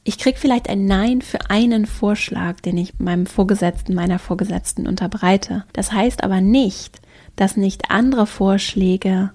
Ich 0.07 0.19
krieg 0.19 0.39
vielleicht 0.39 0.69
ein 0.69 0.85
Nein 0.85 1.23
für 1.23 1.51
einen 1.51 1.87
Vorschlag, 1.87 2.61
den 2.61 2.77
ich 2.77 2.99
meinem 2.99 3.25
Vorgesetzten, 3.25 3.95
meiner 3.95 4.19
Vorgesetzten 4.19 4.87
unterbreite. 4.87 5.65
Das 5.73 5.93
heißt 5.93 6.23
aber 6.23 6.43
nicht, 6.43 7.01
dass 7.37 7.57
nicht 7.57 7.91
andere 7.91 8.27
Vorschläge 8.27 9.31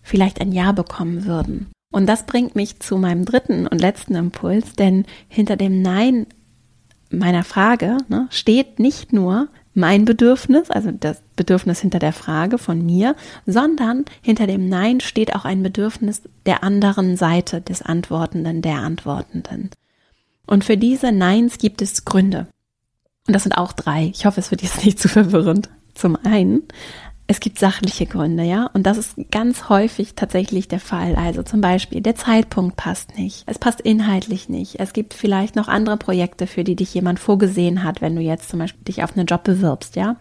vielleicht 0.00 0.40
ein 0.40 0.52
Ja 0.52 0.72
bekommen 0.72 1.26
würden. 1.26 1.70
Und 1.92 2.06
das 2.06 2.24
bringt 2.24 2.54
mich 2.54 2.80
zu 2.80 2.98
meinem 2.98 3.24
dritten 3.24 3.66
und 3.66 3.80
letzten 3.80 4.14
Impuls, 4.14 4.74
denn 4.74 5.04
hinter 5.28 5.56
dem 5.56 5.82
Nein 5.82 6.26
meiner 7.10 7.44
Frage 7.44 7.98
ne, 8.08 8.28
steht 8.30 8.78
nicht 8.78 9.12
nur 9.12 9.48
mein 9.74 10.04
Bedürfnis, 10.04 10.70
also 10.70 10.90
das 10.90 11.22
Bedürfnis 11.36 11.80
hinter 11.80 11.98
der 11.98 12.12
Frage 12.12 12.58
von 12.58 12.84
mir, 12.84 13.16
sondern 13.46 14.04
hinter 14.20 14.46
dem 14.46 14.68
Nein 14.68 15.00
steht 15.00 15.34
auch 15.34 15.44
ein 15.44 15.62
Bedürfnis 15.62 16.22
der 16.46 16.62
anderen 16.62 17.16
Seite 17.16 17.60
des 17.60 17.82
Antwortenden, 17.82 18.62
der 18.62 18.76
Antwortenden. 18.76 19.70
Und 20.46 20.64
für 20.64 20.76
diese 20.76 21.12
Neins 21.12 21.58
gibt 21.58 21.80
es 21.80 22.04
Gründe. 22.04 22.46
Und 23.26 23.34
das 23.34 23.44
sind 23.44 23.52
auch 23.52 23.72
drei. 23.72 24.10
Ich 24.12 24.26
hoffe, 24.26 24.40
es 24.40 24.50
wird 24.50 24.62
jetzt 24.62 24.84
nicht 24.84 24.98
zu 24.98 25.08
verwirrend. 25.08 25.70
Zum 25.94 26.16
einen 26.16 26.62
es 27.32 27.40
gibt 27.40 27.58
sachliche 27.58 28.04
Gründe, 28.04 28.42
ja, 28.42 28.68
und 28.74 28.82
das 28.82 28.98
ist 28.98 29.16
ganz 29.30 29.70
häufig 29.70 30.14
tatsächlich 30.14 30.68
der 30.68 30.80
Fall. 30.80 31.14
Also 31.14 31.42
zum 31.42 31.62
Beispiel, 31.62 32.02
der 32.02 32.14
Zeitpunkt 32.14 32.76
passt 32.76 33.16
nicht, 33.16 33.44
es 33.46 33.58
passt 33.58 33.80
inhaltlich 33.80 34.50
nicht, 34.50 34.78
es 34.80 34.92
gibt 34.92 35.14
vielleicht 35.14 35.56
noch 35.56 35.66
andere 35.66 35.96
Projekte, 35.96 36.46
für 36.46 36.62
die 36.62 36.76
dich 36.76 36.92
jemand 36.92 37.18
vorgesehen 37.18 37.84
hat, 37.84 38.02
wenn 38.02 38.14
du 38.14 38.20
jetzt 38.20 38.50
zum 38.50 38.58
Beispiel 38.58 38.84
dich 38.84 39.02
auf 39.02 39.16
einen 39.16 39.24
Job 39.24 39.44
bewirbst, 39.44 39.96
ja. 39.96 40.16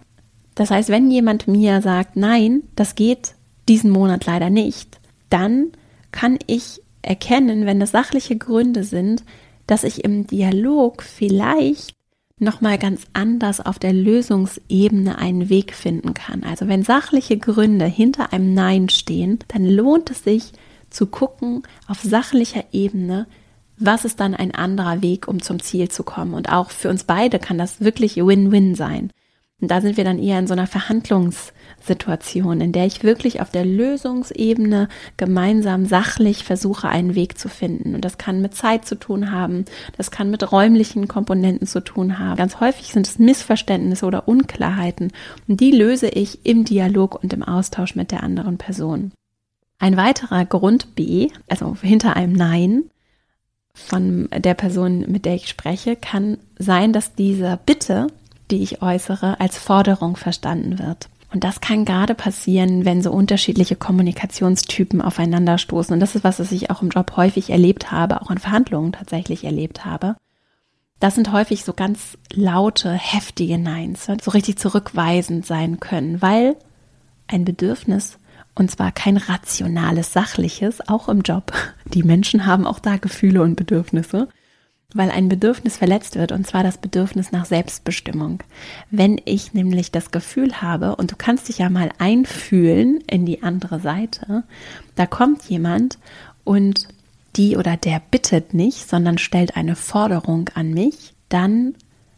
Das 0.55 0.71
heißt, 0.71 0.87
wenn 0.87 1.11
jemand 1.11 1.49
mir 1.49 1.81
sagt, 1.81 2.15
nein, 2.15 2.63
das 2.77 2.95
geht 2.95 3.35
diesen 3.67 3.91
Monat 3.91 4.25
leider 4.25 4.49
nicht, 4.49 5.01
dann 5.29 5.73
kann 6.13 6.39
ich 6.47 6.81
erkennen, 7.01 7.65
wenn 7.65 7.81
das 7.81 7.91
sachliche 7.91 8.37
Gründe 8.37 8.85
sind, 8.85 9.25
dass 9.67 9.83
ich 9.83 10.05
im 10.05 10.27
Dialog 10.27 11.03
vielleicht 11.03 11.93
nochmal 12.41 12.77
ganz 12.77 13.03
anders 13.13 13.59
auf 13.59 13.79
der 13.79 13.93
Lösungsebene 13.93 15.17
einen 15.17 15.49
Weg 15.49 15.73
finden 15.73 16.13
kann. 16.13 16.43
Also 16.43 16.67
wenn 16.67 16.83
sachliche 16.83 17.37
Gründe 17.37 17.85
hinter 17.85 18.33
einem 18.33 18.53
Nein 18.53 18.89
stehen, 18.89 19.39
dann 19.47 19.65
lohnt 19.65 20.09
es 20.09 20.23
sich 20.23 20.51
zu 20.89 21.05
gucken 21.05 21.63
auf 21.87 22.01
sachlicher 22.01 22.65
Ebene, 22.71 23.27
was 23.77 24.05
ist 24.05 24.19
dann 24.19 24.35
ein 24.35 24.53
anderer 24.53 25.01
Weg, 25.01 25.27
um 25.27 25.41
zum 25.41 25.61
Ziel 25.61 25.89
zu 25.89 26.03
kommen. 26.03 26.33
Und 26.33 26.51
auch 26.51 26.69
für 26.69 26.89
uns 26.89 27.03
beide 27.03 27.39
kann 27.39 27.57
das 27.57 27.81
wirklich 27.81 28.17
Win-Win 28.17 28.75
sein. 28.75 29.11
Und 29.59 29.69
da 29.69 29.79
sind 29.79 29.97
wir 29.97 30.03
dann 30.03 30.19
eher 30.19 30.39
in 30.39 30.47
so 30.47 30.53
einer 30.53 30.67
Verhandlungssituation, 31.81 32.61
in 32.61 32.71
der 32.71 32.85
ich 32.85 33.03
wirklich 33.03 33.41
auf 33.41 33.49
der 33.49 33.65
Lösungsebene 33.65 34.87
gemeinsam 35.17 35.85
sachlich 35.85 36.43
versuche, 36.43 36.87
einen 36.87 37.15
Weg 37.15 37.37
zu 37.37 37.49
finden. 37.49 37.95
Und 37.95 38.05
das 38.05 38.17
kann 38.17 38.41
mit 38.41 38.55
Zeit 38.55 38.85
zu 38.85 38.95
tun 38.95 39.31
haben, 39.31 39.65
das 39.97 40.11
kann 40.11 40.29
mit 40.29 40.51
räumlichen 40.51 41.07
Komponenten 41.07 41.67
zu 41.67 41.83
tun 41.83 42.19
haben. 42.19 42.37
Ganz 42.37 42.59
häufig 42.59 42.93
sind 42.93 43.07
es 43.07 43.19
Missverständnisse 43.19 44.05
oder 44.05 44.27
Unklarheiten. 44.27 45.11
Und 45.47 45.59
die 45.59 45.71
löse 45.71 46.07
ich 46.07 46.45
im 46.45 46.65
Dialog 46.65 47.21
und 47.21 47.33
im 47.33 47.43
Austausch 47.43 47.95
mit 47.95 48.11
der 48.11 48.23
anderen 48.23 48.57
Person. 48.57 49.11
Ein 49.79 49.97
weiterer 49.97 50.45
Grund 50.45 50.95
B, 50.95 51.29
also 51.49 51.75
hinter 51.81 52.15
einem 52.15 52.33
Nein, 52.33 52.83
von 53.73 54.27
der 54.37 54.53
Person, 54.53 55.05
mit 55.07 55.25
der 55.25 55.35
ich 55.35 55.47
spreche, 55.47 55.95
kann 55.95 56.37
sein, 56.59 56.93
dass 56.93 57.15
diese 57.15 57.57
Bitte 57.65 58.07
die 58.51 58.61
ich 58.61 58.81
äußere, 58.81 59.39
als 59.39 59.57
Forderung 59.57 60.17
verstanden 60.17 60.77
wird. 60.77 61.09
Und 61.31 61.45
das 61.45 61.61
kann 61.61 61.85
gerade 61.85 62.13
passieren, 62.13 62.83
wenn 62.83 63.01
so 63.01 63.11
unterschiedliche 63.11 63.77
Kommunikationstypen 63.77 65.01
aufeinanderstoßen. 65.01 65.93
Und 65.93 66.01
das 66.01 66.15
ist 66.15 66.25
was, 66.25 66.39
was 66.39 66.51
ich 66.51 66.69
auch 66.69 66.81
im 66.81 66.89
Job 66.89 67.13
häufig 67.15 67.49
erlebt 67.49 67.91
habe, 67.91 68.21
auch 68.21 68.31
in 68.31 68.37
Verhandlungen 68.37 68.91
tatsächlich 68.91 69.45
erlebt 69.45 69.85
habe. 69.85 70.17
Das 70.99 71.15
sind 71.15 71.31
häufig 71.31 71.63
so 71.63 71.73
ganz 71.73 72.17
laute, 72.33 72.91
heftige 72.91 73.57
Neins, 73.57 74.05
so 74.21 74.31
richtig 74.31 74.57
zurückweisend 74.57 75.45
sein 75.45 75.79
können, 75.79 76.21
weil 76.21 76.57
ein 77.27 77.45
Bedürfnis, 77.45 78.19
und 78.53 78.69
zwar 78.69 78.91
kein 78.91 79.15
rationales, 79.17 80.11
sachliches, 80.13 80.87
auch 80.89 81.07
im 81.07 81.21
Job. 81.21 81.53
Die 81.85 82.03
Menschen 82.03 82.45
haben 82.45 82.67
auch 82.67 82.79
da 82.79 82.97
Gefühle 82.97 83.41
und 83.41 83.55
Bedürfnisse 83.55 84.27
weil 84.93 85.11
ein 85.11 85.29
Bedürfnis 85.29 85.77
verletzt 85.77 86.15
wird, 86.15 86.31
und 86.31 86.45
zwar 86.45 86.63
das 86.63 86.77
Bedürfnis 86.77 87.31
nach 87.31 87.45
Selbstbestimmung. 87.45 88.43
Wenn 88.89 89.19
ich 89.25 89.53
nämlich 89.53 89.91
das 89.91 90.11
Gefühl 90.11 90.61
habe, 90.61 90.95
und 90.95 91.11
du 91.11 91.15
kannst 91.17 91.49
dich 91.49 91.59
ja 91.59 91.69
mal 91.69 91.91
einfühlen 91.97 93.01
in 93.07 93.25
die 93.25 93.43
andere 93.43 93.79
Seite, 93.79 94.43
da 94.95 95.05
kommt 95.05 95.43
jemand 95.45 95.97
und 96.43 96.87
die 97.35 97.55
oder 97.55 97.77
der 97.77 98.01
bittet 98.11 98.53
nicht, 98.53 98.89
sondern 98.89 99.17
stellt 99.17 99.55
eine 99.55 99.75
Forderung 99.75 100.49
an 100.53 100.73
mich, 100.73 101.13
dann 101.29 101.75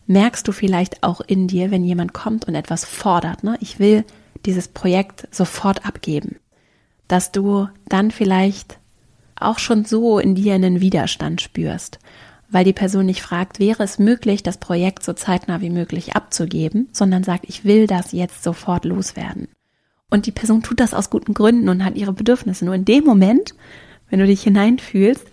merkst 0.07 0.47
du 0.47 0.51
vielleicht 0.51 1.03
auch 1.03 1.21
in 1.21 1.47
dir, 1.47 1.71
wenn 1.71 1.83
jemand 1.83 2.13
kommt 2.13 2.45
und 2.45 2.55
etwas 2.55 2.83
fordert, 2.83 3.43
ne? 3.43 3.57
ich 3.61 3.79
will 3.79 4.03
dieses 4.45 4.67
Projekt 4.67 5.27
sofort 5.31 5.85
abgeben 5.85 6.37
dass 7.07 7.31
du 7.31 7.67
dann 7.87 8.11
vielleicht 8.11 8.79
auch 9.35 9.59
schon 9.59 9.85
so 9.85 10.19
in 10.19 10.35
dir 10.35 10.55
einen 10.55 10.81
Widerstand 10.81 11.41
spürst, 11.41 11.99
weil 12.53 12.63
die 12.63 12.73
Person 12.73 13.07
nicht 13.07 13.21
fragt, 13.21 13.59
wäre 13.59 13.83
es 13.83 13.97
möglich, 13.97 14.43
das 14.43 14.57
Projekt 14.57 15.03
so 15.03 15.13
zeitnah 15.13 15.59
wie 15.59 15.71
möglich 15.71 16.15
abzugeben, 16.15 16.87
sondern 16.91 17.23
sagt, 17.23 17.45
ich 17.47 17.65
will 17.65 17.87
das 17.87 18.11
jetzt 18.11 18.43
sofort 18.43 18.85
loswerden. 18.85 19.47
Und 20.11 20.27
die 20.27 20.31
Person 20.31 20.61
tut 20.61 20.79
das 20.79 20.93
aus 20.93 21.09
guten 21.09 21.33
Gründen 21.33 21.67
und 21.67 21.83
hat 21.83 21.95
ihre 21.95 22.13
Bedürfnisse. 22.13 22.63
Nur 22.63 22.75
in 22.75 22.85
dem 22.85 23.03
Moment, 23.03 23.55
wenn 24.09 24.19
du 24.19 24.27
dich 24.27 24.43
hineinfühlst, 24.43 25.25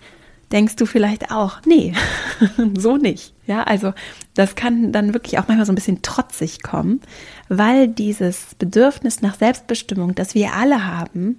denkst 0.51 0.77
du 0.77 0.87
vielleicht 0.87 1.31
auch, 1.31 1.61
nee, 1.67 1.93
so 2.79 2.97
nicht. 2.97 3.35
Ja, 3.47 3.65
also 3.65 3.93
das 4.33 4.55
kann 4.55 4.91
dann 4.91 5.13
wirklich 5.13 5.39
auch 5.39 5.47
manchmal 5.47 5.67
so 5.67 5.73
ein 5.73 5.77
bisschen 5.77 6.01
trotzig 6.01 6.63
kommen, 6.63 7.03
weil 7.51 7.89
dieses 7.89 8.55
Bedürfnis 8.59 9.21
nach 9.21 9.35
Selbstbestimmung, 9.37 10.15
das 10.15 10.35
wir 10.35 10.55
alle 10.55 10.87
haben, 10.87 11.39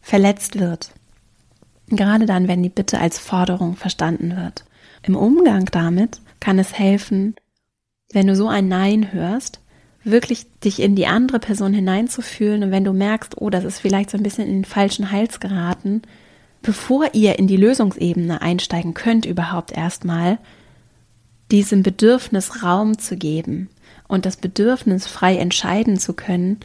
verletzt 0.00 0.58
wird. 0.58 0.90
Gerade 1.88 2.26
dann, 2.26 2.48
wenn 2.48 2.64
die 2.64 2.68
Bitte 2.68 3.00
als 3.00 3.20
Forderung 3.20 3.76
verstanden 3.76 4.36
wird. 4.36 4.64
Im 5.02 5.16
Umgang 5.16 5.66
damit 5.66 6.20
kann 6.40 6.58
es 6.58 6.78
helfen, 6.78 7.34
wenn 8.12 8.26
du 8.26 8.36
so 8.36 8.48
ein 8.48 8.68
Nein 8.68 9.12
hörst, 9.12 9.60
wirklich 10.04 10.46
dich 10.60 10.80
in 10.80 10.96
die 10.96 11.06
andere 11.06 11.38
Person 11.38 11.72
hineinzufühlen. 11.72 12.64
Und 12.64 12.70
wenn 12.70 12.84
du 12.84 12.92
merkst, 12.92 13.40
oh, 13.40 13.50
das 13.50 13.64
ist 13.64 13.78
vielleicht 13.78 14.10
so 14.10 14.16
ein 14.16 14.22
bisschen 14.22 14.46
in 14.46 14.54
den 14.54 14.64
falschen 14.64 15.10
Hals 15.10 15.40
geraten, 15.40 16.02
bevor 16.62 17.14
ihr 17.14 17.38
in 17.38 17.46
die 17.46 17.56
Lösungsebene 17.56 18.42
einsteigen 18.42 18.94
könnt, 18.94 19.26
überhaupt 19.26 19.72
erstmal 19.72 20.38
diesem 21.50 21.82
Bedürfnis 21.82 22.62
Raum 22.62 22.98
zu 22.98 23.16
geben 23.16 23.68
und 24.08 24.26
das 24.26 24.36
Bedürfnis 24.36 25.06
frei 25.06 25.36
entscheiden 25.36 25.98
zu 25.98 26.14
können, 26.14 26.58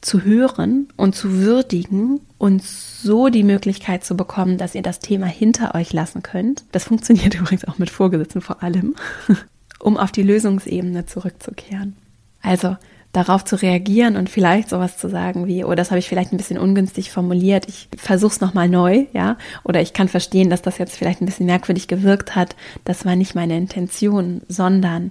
zu 0.00 0.22
hören 0.22 0.88
und 0.96 1.14
zu 1.14 1.38
würdigen 1.38 2.20
und 2.38 2.62
so 2.62 3.28
die 3.28 3.42
Möglichkeit 3.42 4.04
zu 4.04 4.16
bekommen, 4.16 4.56
dass 4.56 4.74
ihr 4.74 4.82
das 4.82 4.98
Thema 4.98 5.26
hinter 5.26 5.74
euch 5.74 5.92
lassen 5.92 6.22
könnt. 6.22 6.64
Das 6.72 6.84
funktioniert 6.84 7.34
übrigens 7.38 7.66
auch 7.66 7.78
mit 7.78 7.90
Vorgesetzten 7.90 8.40
vor 8.40 8.62
allem, 8.62 8.94
um 9.78 9.96
auf 9.96 10.12
die 10.12 10.22
Lösungsebene 10.22 11.06
zurückzukehren. 11.06 11.96
Also 12.42 12.76
darauf 13.12 13.44
zu 13.44 13.56
reagieren 13.56 14.16
und 14.16 14.30
vielleicht 14.30 14.68
sowas 14.68 14.96
zu 14.96 15.08
sagen 15.08 15.46
wie, 15.46 15.64
oh, 15.64 15.74
das 15.74 15.90
habe 15.90 15.98
ich 15.98 16.08
vielleicht 16.08 16.32
ein 16.32 16.36
bisschen 16.36 16.58
ungünstig 16.58 17.10
formuliert, 17.10 17.68
ich 17.68 17.88
versuche 17.96 18.32
es 18.32 18.40
nochmal 18.40 18.68
neu, 18.68 19.06
ja, 19.12 19.36
oder 19.64 19.80
ich 19.80 19.92
kann 19.92 20.08
verstehen, 20.08 20.48
dass 20.48 20.62
das 20.62 20.78
jetzt 20.78 20.96
vielleicht 20.96 21.20
ein 21.20 21.26
bisschen 21.26 21.46
merkwürdig 21.46 21.88
gewirkt 21.88 22.36
hat, 22.36 22.54
das 22.84 23.04
war 23.04 23.16
nicht 23.16 23.34
meine 23.34 23.56
Intention, 23.56 24.42
sondern 24.48 25.10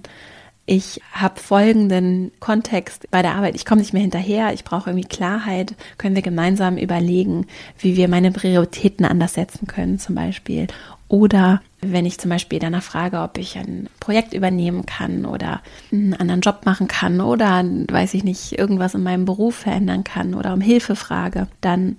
ich 0.70 1.00
habe 1.10 1.40
folgenden 1.40 2.30
Kontext 2.38 3.10
bei 3.10 3.22
der 3.22 3.34
Arbeit, 3.34 3.56
ich 3.56 3.66
komme 3.66 3.80
nicht 3.80 3.92
mehr 3.92 4.02
hinterher, 4.02 4.54
ich 4.54 4.62
brauche 4.62 4.90
irgendwie 4.90 5.08
Klarheit, 5.08 5.74
können 5.98 6.14
wir 6.14 6.22
gemeinsam 6.22 6.76
überlegen, 6.76 7.48
wie 7.80 7.96
wir 7.96 8.06
meine 8.06 8.30
Prioritäten 8.30 9.04
anders 9.04 9.34
setzen 9.34 9.66
können 9.66 9.98
zum 9.98 10.14
Beispiel. 10.14 10.68
Oder 11.08 11.60
wenn 11.80 12.06
ich 12.06 12.20
zum 12.20 12.30
Beispiel 12.30 12.60
danach 12.60 12.84
frage, 12.84 13.18
ob 13.18 13.36
ich 13.36 13.58
ein 13.58 13.88
Projekt 13.98 14.32
übernehmen 14.32 14.86
kann 14.86 15.26
oder 15.26 15.60
einen 15.90 16.14
anderen 16.14 16.40
Job 16.40 16.60
machen 16.64 16.86
kann 16.86 17.20
oder, 17.20 17.64
weiß 17.64 18.14
ich 18.14 18.22
nicht, 18.22 18.56
irgendwas 18.56 18.94
in 18.94 19.02
meinem 19.02 19.24
Beruf 19.24 19.56
verändern 19.56 20.04
kann 20.04 20.34
oder 20.34 20.52
um 20.52 20.60
Hilfe 20.60 20.94
frage, 20.94 21.48
dann 21.60 21.96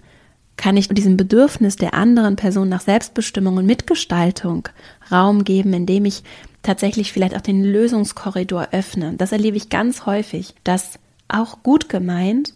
kann 0.56 0.78
ich 0.78 0.88
diesem 0.88 1.18
Bedürfnis 1.18 1.76
der 1.76 1.94
anderen 1.94 2.38
Person 2.38 2.70
nach 2.70 2.82
Selbstbestimmung 2.82 3.58
und 3.58 3.66
Mitgestaltung 3.66 4.70
Raum 5.12 5.44
geben, 5.44 5.74
indem 5.74 6.06
ich 6.06 6.24
tatsächlich 6.64 7.12
vielleicht 7.12 7.36
auch 7.36 7.42
den 7.42 7.64
Lösungskorridor 7.64 8.70
öffne. 8.72 9.14
Das 9.18 9.32
erlebe 9.32 9.58
ich 9.58 9.70
ganz 9.70 10.06
häufig, 10.06 10.56
dass 10.64 11.00
auch 11.28 11.64
gut 11.64 11.90
gemeint 11.90 12.54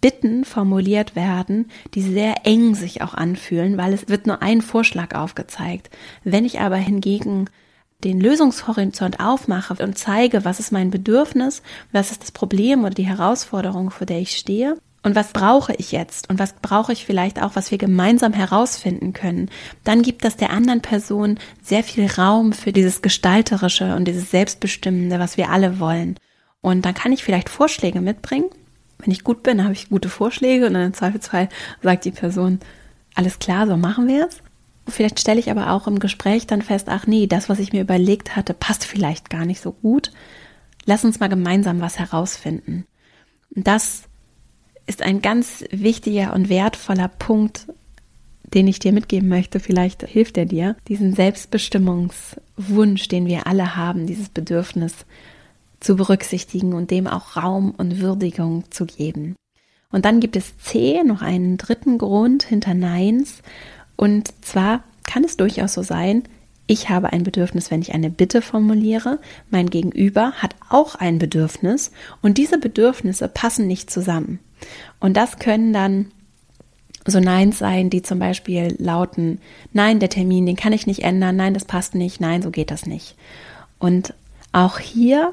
Bitten 0.00 0.44
formuliert 0.44 1.16
werden, 1.16 1.70
die 1.94 2.02
sehr 2.02 2.46
eng 2.46 2.74
sich 2.74 3.02
auch 3.02 3.14
anfühlen, 3.14 3.76
weil 3.76 3.92
es 3.92 4.08
wird 4.08 4.26
nur 4.26 4.42
ein 4.42 4.62
Vorschlag 4.62 5.14
aufgezeigt. 5.14 5.90
Wenn 6.22 6.44
ich 6.44 6.60
aber 6.60 6.76
hingegen 6.76 7.50
den 8.04 8.20
Lösungshorizont 8.20 9.18
aufmache 9.18 9.74
und 9.82 9.98
zeige, 9.98 10.44
was 10.44 10.60
ist 10.60 10.70
mein 10.70 10.90
Bedürfnis, 10.90 11.62
was 11.90 12.12
ist 12.12 12.22
das 12.22 12.30
Problem 12.30 12.84
oder 12.84 12.94
die 12.94 13.08
Herausforderung, 13.08 13.90
vor 13.90 14.06
der 14.06 14.20
ich 14.20 14.36
stehe, 14.36 14.76
und 15.02 15.14
was 15.14 15.32
brauche 15.32 15.74
ich 15.74 15.92
jetzt 15.92 16.28
und 16.28 16.38
was 16.38 16.54
brauche 16.54 16.92
ich 16.92 17.06
vielleicht 17.06 17.40
auch, 17.40 17.54
was 17.54 17.70
wir 17.70 17.78
gemeinsam 17.78 18.32
herausfinden 18.32 19.12
können, 19.12 19.48
dann 19.84 20.02
gibt 20.02 20.24
das 20.24 20.36
der 20.36 20.50
anderen 20.50 20.82
Person 20.82 21.38
sehr 21.62 21.84
viel 21.84 22.06
Raum 22.06 22.52
für 22.52 22.72
dieses 22.72 23.00
Gestalterische 23.00 23.94
und 23.94 24.06
dieses 24.06 24.30
Selbstbestimmende, 24.30 25.18
was 25.18 25.36
wir 25.36 25.50
alle 25.50 25.78
wollen. 25.78 26.16
Und 26.60 26.84
dann 26.84 26.94
kann 26.94 27.12
ich 27.12 27.22
vielleicht 27.22 27.48
Vorschläge 27.48 28.00
mitbringen. 28.00 28.50
Wenn 28.98 29.12
ich 29.12 29.22
gut 29.22 29.44
bin, 29.44 29.62
habe 29.62 29.72
ich 29.72 29.88
gute 29.88 30.08
Vorschläge 30.08 30.66
und 30.66 30.74
dann 30.74 30.86
im 30.86 30.94
Zweifelsfall 30.94 31.48
sagt 31.82 32.04
die 32.04 32.10
Person, 32.10 32.58
alles 33.14 33.38
klar, 33.38 33.66
so 33.68 33.76
machen 33.76 34.08
wir 34.08 34.26
es. 34.26 34.38
Vielleicht 34.88 35.20
stelle 35.20 35.38
ich 35.38 35.50
aber 35.50 35.70
auch 35.70 35.86
im 35.86 36.00
Gespräch 36.00 36.46
dann 36.46 36.62
fest, 36.62 36.88
ach 36.88 37.06
nee, 37.06 37.26
das, 37.26 37.48
was 37.48 37.60
ich 37.60 37.72
mir 37.72 37.82
überlegt 37.82 38.34
hatte, 38.34 38.54
passt 38.54 38.84
vielleicht 38.84 39.30
gar 39.30 39.44
nicht 39.44 39.60
so 39.60 39.72
gut. 39.72 40.10
Lass 40.86 41.04
uns 41.04 41.20
mal 41.20 41.28
gemeinsam 41.28 41.80
was 41.80 41.98
herausfinden. 41.98 42.86
Das 43.50 44.04
ist 44.88 45.02
ein 45.02 45.22
ganz 45.22 45.64
wichtiger 45.70 46.32
und 46.32 46.48
wertvoller 46.48 47.08
Punkt, 47.08 47.66
den 48.54 48.66
ich 48.66 48.78
dir 48.78 48.92
mitgeben 48.92 49.28
möchte. 49.28 49.60
Vielleicht 49.60 50.02
hilft 50.02 50.38
er 50.38 50.46
dir, 50.46 50.76
diesen 50.88 51.14
Selbstbestimmungswunsch, 51.14 53.08
den 53.08 53.26
wir 53.26 53.46
alle 53.46 53.76
haben, 53.76 54.06
dieses 54.06 54.30
Bedürfnis 54.30 54.94
zu 55.80 55.94
berücksichtigen 55.94 56.72
und 56.72 56.90
dem 56.90 57.06
auch 57.06 57.36
Raum 57.36 57.72
und 57.76 58.00
Würdigung 58.00 58.64
zu 58.70 58.86
geben. 58.86 59.36
Und 59.90 60.04
dann 60.04 60.20
gibt 60.20 60.36
es 60.36 60.56
C, 60.58 61.02
noch 61.04 61.22
einen 61.22 61.58
dritten 61.58 61.98
Grund 61.98 62.42
hinter 62.42 62.74
Neins. 62.74 63.42
Und 63.96 64.32
zwar 64.42 64.82
kann 65.04 65.24
es 65.24 65.36
durchaus 65.36 65.74
so 65.74 65.82
sein, 65.82 66.24
ich 66.66 66.90
habe 66.90 67.12
ein 67.14 67.22
Bedürfnis, 67.22 67.70
wenn 67.70 67.80
ich 67.80 67.94
eine 67.94 68.10
Bitte 68.10 68.42
formuliere. 68.42 69.20
Mein 69.50 69.70
Gegenüber 69.70 70.32
hat 70.32 70.54
auch 70.68 70.96
ein 70.96 71.18
Bedürfnis 71.18 71.92
und 72.20 72.36
diese 72.36 72.58
Bedürfnisse 72.58 73.28
passen 73.28 73.66
nicht 73.66 73.90
zusammen. 73.90 74.38
Und 75.00 75.16
das 75.16 75.38
können 75.38 75.72
dann 75.72 76.06
so 77.06 77.20
Neins 77.20 77.58
sein, 77.58 77.90
die 77.90 78.02
zum 78.02 78.18
Beispiel 78.18 78.74
lauten, 78.78 79.40
nein, 79.72 79.98
der 79.98 80.10
Termin, 80.10 80.46
den 80.46 80.56
kann 80.56 80.72
ich 80.72 80.86
nicht 80.86 81.04
ändern, 81.04 81.36
nein, 81.36 81.54
das 81.54 81.64
passt 81.64 81.94
nicht, 81.94 82.20
nein, 82.20 82.42
so 82.42 82.50
geht 82.50 82.70
das 82.70 82.86
nicht. 82.86 83.16
Und 83.78 84.14
auch 84.52 84.78
hier 84.78 85.32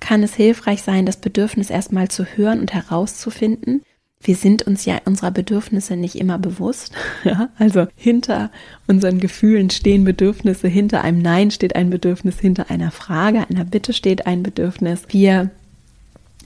kann 0.00 0.22
es 0.22 0.34
hilfreich 0.34 0.82
sein, 0.82 1.06
das 1.06 1.16
Bedürfnis 1.18 1.70
erstmal 1.70 2.08
zu 2.08 2.24
hören 2.24 2.60
und 2.60 2.72
herauszufinden. 2.72 3.82
Wir 4.20 4.36
sind 4.36 4.62
uns 4.62 4.84
ja 4.84 5.00
unserer 5.04 5.30
Bedürfnisse 5.30 5.96
nicht 5.96 6.16
immer 6.16 6.38
bewusst. 6.38 6.92
Ja, 7.24 7.50
also 7.56 7.86
hinter 7.94 8.50
unseren 8.88 9.20
Gefühlen 9.20 9.70
stehen 9.70 10.02
Bedürfnisse, 10.02 10.66
hinter 10.66 11.04
einem 11.04 11.22
Nein 11.22 11.52
steht 11.52 11.76
ein 11.76 11.88
Bedürfnis, 11.88 12.40
hinter 12.40 12.68
einer 12.68 12.90
Frage, 12.90 13.46
einer 13.48 13.64
Bitte 13.64 13.92
steht 13.92 14.26
ein 14.26 14.42
Bedürfnis. 14.42 15.04
Wir 15.08 15.50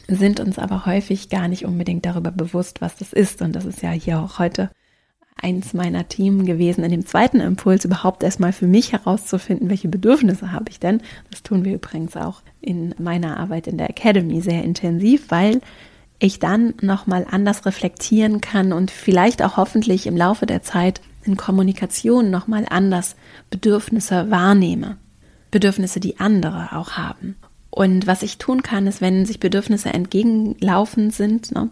sind 0.09 0.41
uns 0.41 0.59
aber 0.59 0.87
häufig 0.87 1.29
gar 1.29 1.49
nicht 1.49 1.65
unbedingt 1.65 2.07
darüber 2.07 2.31
bewusst, 2.31 2.81
was 2.81 2.97
das 2.97 3.13
ist. 3.13 3.43
Und 3.43 3.55
das 3.55 3.65
ist 3.65 3.83
ja 3.83 3.91
hier 3.91 4.21
auch 4.21 4.39
heute 4.39 4.71
eins 5.41 5.75
meiner 5.75 6.09
Themen 6.09 6.47
gewesen, 6.47 6.83
in 6.83 6.91
dem 6.91 7.07
zweiten 7.07 7.41
Impuls 7.41 7.85
überhaupt 7.85 8.23
erstmal 8.23 8.53
für 8.53 8.67
mich 8.67 8.93
herauszufinden, 8.93 9.69
welche 9.69 9.89
Bedürfnisse 9.89 10.53
habe 10.53 10.71
ich 10.71 10.81
denn. 10.81 11.03
Das 11.31 11.43
tun 11.43 11.65
wir 11.65 11.75
übrigens 11.75 12.17
auch 12.17 12.43
in 12.61 12.95
meiner 12.99 13.37
Arbeit 13.39 13.67
in 13.67 13.77
der 13.77 13.91
Academy 13.91 14.41
sehr 14.41 14.65
intensiv, 14.65 15.31
weil 15.31 15.61
ich 16.19 16.39
dann 16.39 16.75
nochmal 16.81 17.27
anders 17.31 17.67
reflektieren 17.67 18.41
kann 18.41 18.73
und 18.73 18.91
vielleicht 18.91 19.43
auch 19.43 19.59
hoffentlich 19.59 20.07
im 20.07 20.17
Laufe 20.17 20.47
der 20.47 20.63
Zeit 20.63 21.03
in 21.25 21.37
Kommunikation 21.37 22.31
nochmal 22.31 22.65
anders 22.71 23.17
Bedürfnisse 23.51 24.31
wahrnehme. 24.31 24.97
Bedürfnisse, 25.51 26.01
die 26.01 26.19
andere 26.19 26.71
auch 26.73 26.93
haben. 26.93 27.37
Und 27.77 28.07
was 28.07 28.23
ich 28.23 28.39
tun 28.39 28.63
kann, 28.63 28.87
ist, 28.87 29.03
wenn 29.03 29.27
sich 29.27 29.39
Bedürfnisse 29.39 29.91
entgegenlaufend 29.91 31.13
sind, 31.13 31.53
ne, 31.53 31.69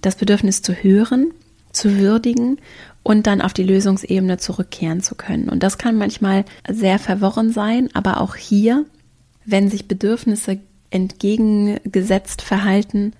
das 0.00 0.16
Bedürfnis 0.16 0.62
zu 0.62 0.72
hören, 0.72 1.32
zu 1.70 1.98
würdigen 1.98 2.56
und 3.02 3.26
dann 3.26 3.42
auf 3.42 3.52
die 3.52 3.62
Lösungsebene 3.62 4.38
zurückkehren 4.38 5.02
zu 5.02 5.16
können. 5.16 5.50
Und 5.50 5.62
das 5.62 5.76
kann 5.76 5.98
manchmal 5.98 6.46
sehr 6.66 6.98
verworren 6.98 7.52
sein, 7.52 7.90
aber 7.92 8.22
auch 8.22 8.36
hier, 8.36 8.86
wenn 9.44 9.68
sich 9.68 9.86
Bedürfnisse 9.86 10.60
entgegengesetzt 10.88 12.40
verhalten, 12.40 13.12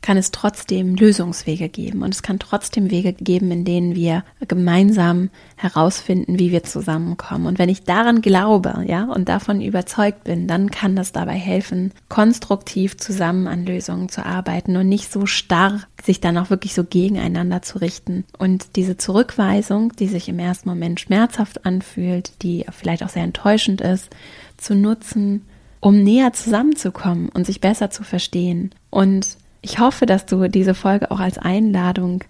kann 0.00 0.16
es 0.16 0.30
trotzdem 0.30 0.94
Lösungswege 0.94 1.68
geben 1.68 2.02
und 2.02 2.14
es 2.14 2.22
kann 2.22 2.38
trotzdem 2.38 2.90
Wege 2.90 3.12
geben, 3.12 3.50
in 3.50 3.64
denen 3.64 3.94
wir 3.94 4.24
gemeinsam 4.46 5.30
herausfinden, 5.56 6.38
wie 6.38 6.52
wir 6.52 6.62
zusammenkommen. 6.62 7.46
Und 7.46 7.58
wenn 7.58 7.68
ich 7.68 7.82
daran 7.82 8.22
glaube, 8.22 8.84
ja, 8.86 9.04
und 9.04 9.28
davon 9.28 9.60
überzeugt 9.60 10.24
bin, 10.24 10.46
dann 10.46 10.70
kann 10.70 10.94
das 10.94 11.12
dabei 11.12 11.34
helfen, 11.34 11.92
konstruktiv 12.08 12.96
zusammen 12.96 13.48
an 13.48 13.66
Lösungen 13.66 14.08
zu 14.08 14.24
arbeiten 14.24 14.76
und 14.76 14.88
nicht 14.88 15.10
so 15.10 15.26
starr 15.26 15.80
sich 16.04 16.20
dann 16.20 16.38
auch 16.38 16.50
wirklich 16.50 16.74
so 16.74 16.84
gegeneinander 16.84 17.62
zu 17.62 17.78
richten. 17.78 18.24
Und 18.38 18.76
diese 18.76 18.96
Zurückweisung, 18.96 19.92
die 19.96 20.06
sich 20.06 20.28
im 20.28 20.38
ersten 20.38 20.68
Moment 20.68 21.00
schmerzhaft 21.00 21.66
anfühlt, 21.66 22.32
die 22.42 22.64
vielleicht 22.70 23.02
auch 23.02 23.08
sehr 23.08 23.24
enttäuschend 23.24 23.80
ist, 23.80 24.10
zu 24.56 24.74
nutzen, 24.74 25.44
um 25.80 26.02
näher 26.02 26.32
zusammenzukommen 26.32 27.28
und 27.28 27.46
sich 27.46 27.60
besser 27.60 27.90
zu 27.90 28.04
verstehen 28.04 28.70
und 28.90 29.37
ich 29.62 29.78
hoffe, 29.78 30.06
dass 30.06 30.26
du 30.26 30.48
diese 30.48 30.74
Folge 30.74 31.10
auch 31.10 31.20
als 31.20 31.38
Einladung 31.38 32.24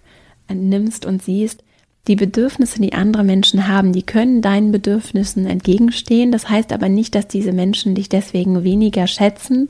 nimmst 0.51 1.05
und 1.05 1.21
siehst, 1.21 1.63
die 2.07 2.15
Bedürfnisse, 2.15 2.81
die 2.81 2.93
andere 2.93 3.23
Menschen 3.23 3.67
haben, 3.67 3.93
die 3.93 4.01
können 4.01 4.41
deinen 4.41 4.71
Bedürfnissen 4.71 5.45
entgegenstehen. 5.45 6.31
Das 6.31 6.49
heißt 6.49 6.73
aber 6.73 6.89
nicht, 6.89 7.13
dass 7.13 7.27
diese 7.27 7.51
Menschen 7.51 7.93
dich 7.93 8.09
deswegen 8.09 8.63
weniger 8.63 9.05
schätzen 9.05 9.69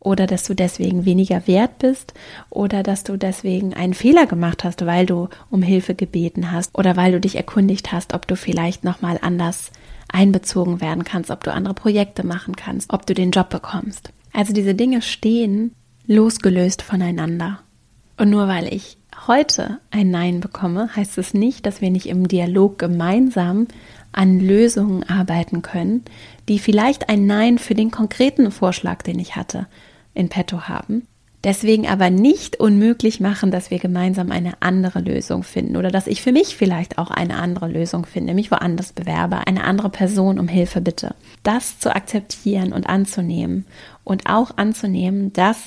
oder 0.00 0.26
dass 0.26 0.44
du 0.44 0.54
deswegen 0.54 1.04
weniger 1.04 1.46
wert 1.46 1.78
bist 1.78 2.14
oder 2.50 2.82
dass 2.82 3.04
du 3.04 3.16
deswegen 3.16 3.74
einen 3.74 3.94
Fehler 3.94 4.26
gemacht 4.26 4.64
hast, 4.64 4.84
weil 4.84 5.06
du 5.06 5.28
um 5.50 5.62
Hilfe 5.62 5.94
gebeten 5.94 6.50
hast 6.50 6.76
oder 6.76 6.96
weil 6.96 7.12
du 7.12 7.20
dich 7.20 7.36
erkundigt 7.36 7.92
hast, 7.92 8.14
ob 8.14 8.26
du 8.26 8.36
vielleicht 8.36 8.82
noch 8.82 9.00
mal 9.00 9.18
anders 9.22 9.70
einbezogen 10.08 10.80
werden 10.80 11.04
kannst, 11.04 11.30
ob 11.30 11.44
du 11.44 11.52
andere 11.52 11.74
Projekte 11.74 12.26
machen 12.26 12.56
kannst, 12.56 12.92
ob 12.92 13.06
du 13.06 13.14
den 13.14 13.30
Job 13.30 13.50
bekommst. 13.50 14.12
Also 14.32 14.52
diese 14.52 14.74
Dinge 14.74 15.02
stehen 15.02 15.72
losgelöst 16.06 16.82
voneinander. 16.82 17.60
Und 18.16 18.30
nur 18.30 18.48
weil 18.48 18.72
ich 18.72 18.98
heute 19.26 19.78
ein 19.90 20.10
Nein 20.10 20.40
bekomme, 20.40 20.94
heißt 20.94 21.18
es 21.18 21.34
nicht, 21.34 21.66
dass 21.66 21.80
wir 21.80 21.90
nicht 21.90 22.06
im 22.06 22.28
Dialog 22.28 22.78
gemeinsam 22.78 23.66
an 24.12 24.40
Lösungen 24.40 25.02
arbeiten 25.04 25.62
können, 25.62 26.04
die 26.48 26.58
vielleicht 26.58 27.08
ein 27.08 27.26
Nein 27.26 27.58
für 27.58 27.74
den 27.74 27.90
konkreten 27.90 28.50
Vorschlag, 28.50 29.02
den 29.02 29.18
ich 29.18 29.36
hatte, 29.36 29.66
in 30.14 30.28
petto 30.28 30.62
haben. 30.62 31.06
Deswegen 31.44 31.86
aber 31.86 32.10
nicht 32.10 32.58
unmöglich 32.58 33.20
machen, 33.20 33.52
dass 33.52 33.70
wir 33.70 33.78
gemeinsam 33.78 34.32
eine 34.32 34.54
andere 34.60 35.00
Lösung 35.00 35.44
finden 35.44 35.76
oder 35.76 35.90
dass 35.90 36.08
ich 36.08 36.22
für 36.22 36.32
mich 36.32 36.56
vielleicht 36.56 36.98
auch 36.98 37.10
eine 37.10 37.36
andere 37.36 37.68
Lösung 37.68 38.04
finde, 38.04 38.34
mich 38.34 38.50
woanders 38.50 38.92
bewerbe, 38.92 39.46
eine 39.46 39.62
andere 39.62 39.90
Person 39.90 40.40
um 40.40 40.48
Hilfe 40.48 40.80
bitte. 40.80 41.14
Das 41.44 41.78
zu 41.78 41.94
akzeptieren 41.94 42.72
und 42.72 42.88
anzunehmen 42.88 43.64
und 44.02 44.28
auch 44.28 44.56
anzunehmen, 44.56 45.32
dass 45.34 45.58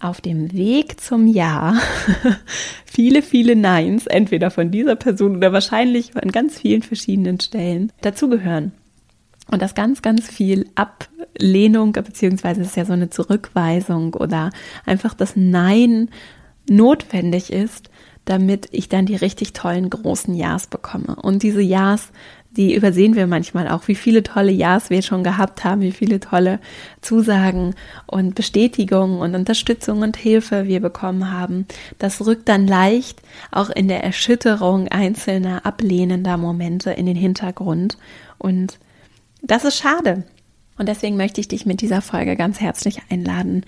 auf 0.00 0.20
dem 0.20 0.52
Weg 0.52 1.00
zum 1.00 1.26
Ja 1.26 1.74
viele, 2.84 3.22
viele 3.22 3.56
Neins, 3.56 4.06
entweder 4.06 4.50
von 4.50 4.70
dieser 4.70 4.96
Person 4.96 5.36
oder 5.36 5.52
wahrscheinlich 5.52 6.16
an 6.16 6.32
ganz 6.32 6.58
vielen 6.58 6.82
verschiedenen 6.82 7.40
Stellen, 7.40 7.92
dazugehören. 8.02 8.72
Und 9.50 9.62
dass 9.62 9.74
ganz, 9.74 10.02
ganz 10.02 10.28
viel 10.28 10.68
Ablehnung, 10.74 11.92
beziehungsweise 11.92 12.62
es 12.62 12.68
ist 12.68 12.76
ja 12.76 12.84
so 12.84 12.92
eine 12.92 13.10
Zurückweisung 13.10 14.14
oder 14.14 14.50
einfach 14.84 15.14
das 15.14 15.36
Nein 15.36 16.10
notwendig 16.68 17.52
ist, 17.52 17.90
damit 18.24 18.68
ich 18.72 18.88
dann 18.88 19.06
die 19.06 19.14
richtig 19.14 19.52
tollen 19.52 19.88
großen 19.88 20.34
Ja's 20.34 20.66
bekomme. 20.66 21.16
Und 21.22 21.44
diese 21.44 21.62
Ja's 21.62 22.10
die 22.56 22.74
übersehen 22.74 23.14
wir 23.14 23.26
manchmal 23.26 23.68
auch, 23.68 23.86
wie 23.88 23.94
viele 23.94 24.22
tolle 24.22 24.50
Ja's 24.50 24.90
wir 24.90 25.02
schon 25.02 25.22
gehabt 25.22 25.64
haben, 25.64 25.82
wie 25.82 25.92
viele 25.92 26.20
tolle 26.20 26.58
Zusagen 27.02 27.74
und 28.06 28.34
Bestätigungen 28.34 29.18
und 29.18 29.34
Unterstützung 29.34 30.02
und 30.02 30.16
Hilfe 30.16 30.66
wir 30.66 30.80
bekommen 30.80 31.30
haben. 31.32 31.66
Das 31.98 32.24
rückt 32.26 32.48
dann 32.48 32.66
leicht 32.66 33.20
auch 33.50 33.70
in 33.70 33.88
der 33.88 34.02
Erschütterung 34.02 34.88
einzelner 34.88 35.66
ablehnender 35.66 36.36
Momente 36.36 36.90
in 36.90 37.06
den 37.06 37.16
Hintergrund. 37.16 37.98
Und 38.38 38.78
das 39.42 39.64
ist 39.64 39.76
schade. 39.76 40.24
Und 40.78 40.88
deswegen 40.88 41.16
möchte 41.16 41.40
ich 41.40 41.48
dich 41.48 41.66
mit 41.66 41.80
dieser 41.80 42.02
Folge 42.02 42.36
ganz 42.36 42.60
herzlich 42.60 43.00
einladen, 43.10 43.64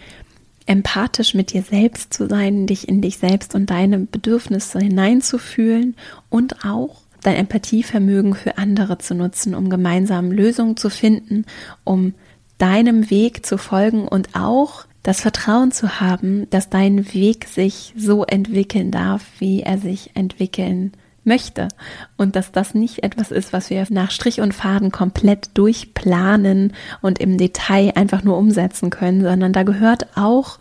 empathisch 0.67 1.35
mit 1.35 1.53
dir 1.53 1.63
selbst 1.63 2.13
zu 2.13 2.29
sein, 2.29 2.67
dich 2.67 2.89
in 2.89 3.01
dich 3.01 3.19
selbst 3.19 3.55
und 3.55 3.71
deine 3.71 4.01
Bedürfnisse 4.01 4.79
hineinzufühlen 4.79 5.97
und 6.29 6.65
auch 6.65 7.03
dein 7.23 7.37
Empathievermögen 7.37 8.35
für 8.35 8.59
andere 8.59 8.99
zu 8.99 9.15
nutzen, 9.15 9.55
um 9.55 9.71
gemeinsam 9.71 10.31
Lösungen 10.31 10.77
zu 10.77 10.91
finden, 10.91 11.45
um 11.85 12.15
deinem 12.59 13.11
Weg 13.11 13.47
zu 13.47 13.59
folgen 13.59 14.07
und 14.07 14.35
auch 14.35 14.87
das 15.03 15.21
Vertrauen 15.21 15.73
zu 15.73 16.01
haben, 16.01 16.51
dass 16.51 16.69
dein 16.69 17.15
Weg 17.15 17.47
sich 17.47 17.95
so 17.97 18.25
entwickeln 18.25 18.91
darf, 18.91 19.25
wie 19.39 19.63
er 19.63 19.79
sich 19.79 20.11
entwickeln 20.15 20.93
möchte. 21.25 21.69
Und 22.17 22.35
dass 22.35 22.51
das 22.51 22.75
nicht 22.75 23.05
etwas 23.05 23.31
ist, 23.31 23.53
was 23.53 23.71
wir 23.71 23.87
nach 23.91 24.11
Strich 24.11 24.41
und 24.41 24.55
Faden 24.55 24.91
komplett 24.91 25.51
durchplanen 25.55 26.73
und 27.01 27.21
im 27.21 27.39
Detail 27.39 27.93
einfach 27.95 28.25
nur 28.25 28.37
umsetzen 28.37 28.91
können, 28.91 29.23
sondern 29.23 29.53
da 29.53 29.63
gehört 29.63 30.09
auch 30.17 30.59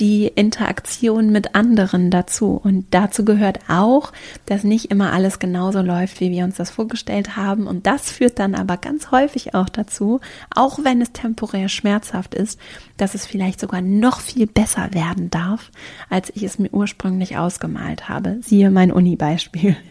die 0.00 0.26
Interaktion 0.26 1.30
mit 1.30 1.54
anderen 1.54 2.10
dazu. 2.10 2.60
Und 2.62 2.86
dazu 2.90 3.24
gehört 3.24 3.60
auch, 3.68 4.12
dass 4.46 4.64
nicht 4.64 4.90
immer 4.90 5.12
alles 5.12 5.38
genauso 5.38 5.80
läuft, 5.80 6.20
wie 6.20 6.30
wir 6.30 6.44
uns 6.44 6.56
das 6.56 6.70
vorgestellt 6.70 7.36
haben. 7.36 7.66
Und 7.66 7.86
das 7.86 8.10
führt 8.10 8.38
dann 8.38 8.54
aber 8.54 8.78
ganz 8.78 9.10
häufig 9.10 9.54
auch 9.54 9.68
dazu, 9.68 10.20
auch 10.54 10.78
wenn 10.82 11.02
es 11.02 11.12
temporär 11.12 11.68
schmerzhaft 11.68 12.34
ist, 12.34 12.58
dass 12.96 13.14
es 13.14 13.26
vielleicht 13.26 13.60
sogar 13.60 13.82
noch 13.82 14.20
viel 14.20 14.46
besser 14.46 14.94
werden 14.94 15.30
darf, 15.30 15.70
als 16.08 16.30
ich 16.34 16.42
es 16.42 16.58
mir 16.58 16.72
ursprünglich 16.72 17.36
ausgemalt 17.36 18.08
habe. 18.08 18.38
Siehe 18.42 18.70
mein 18.70 18.92
Uni-Beispiel. 18.92 19.76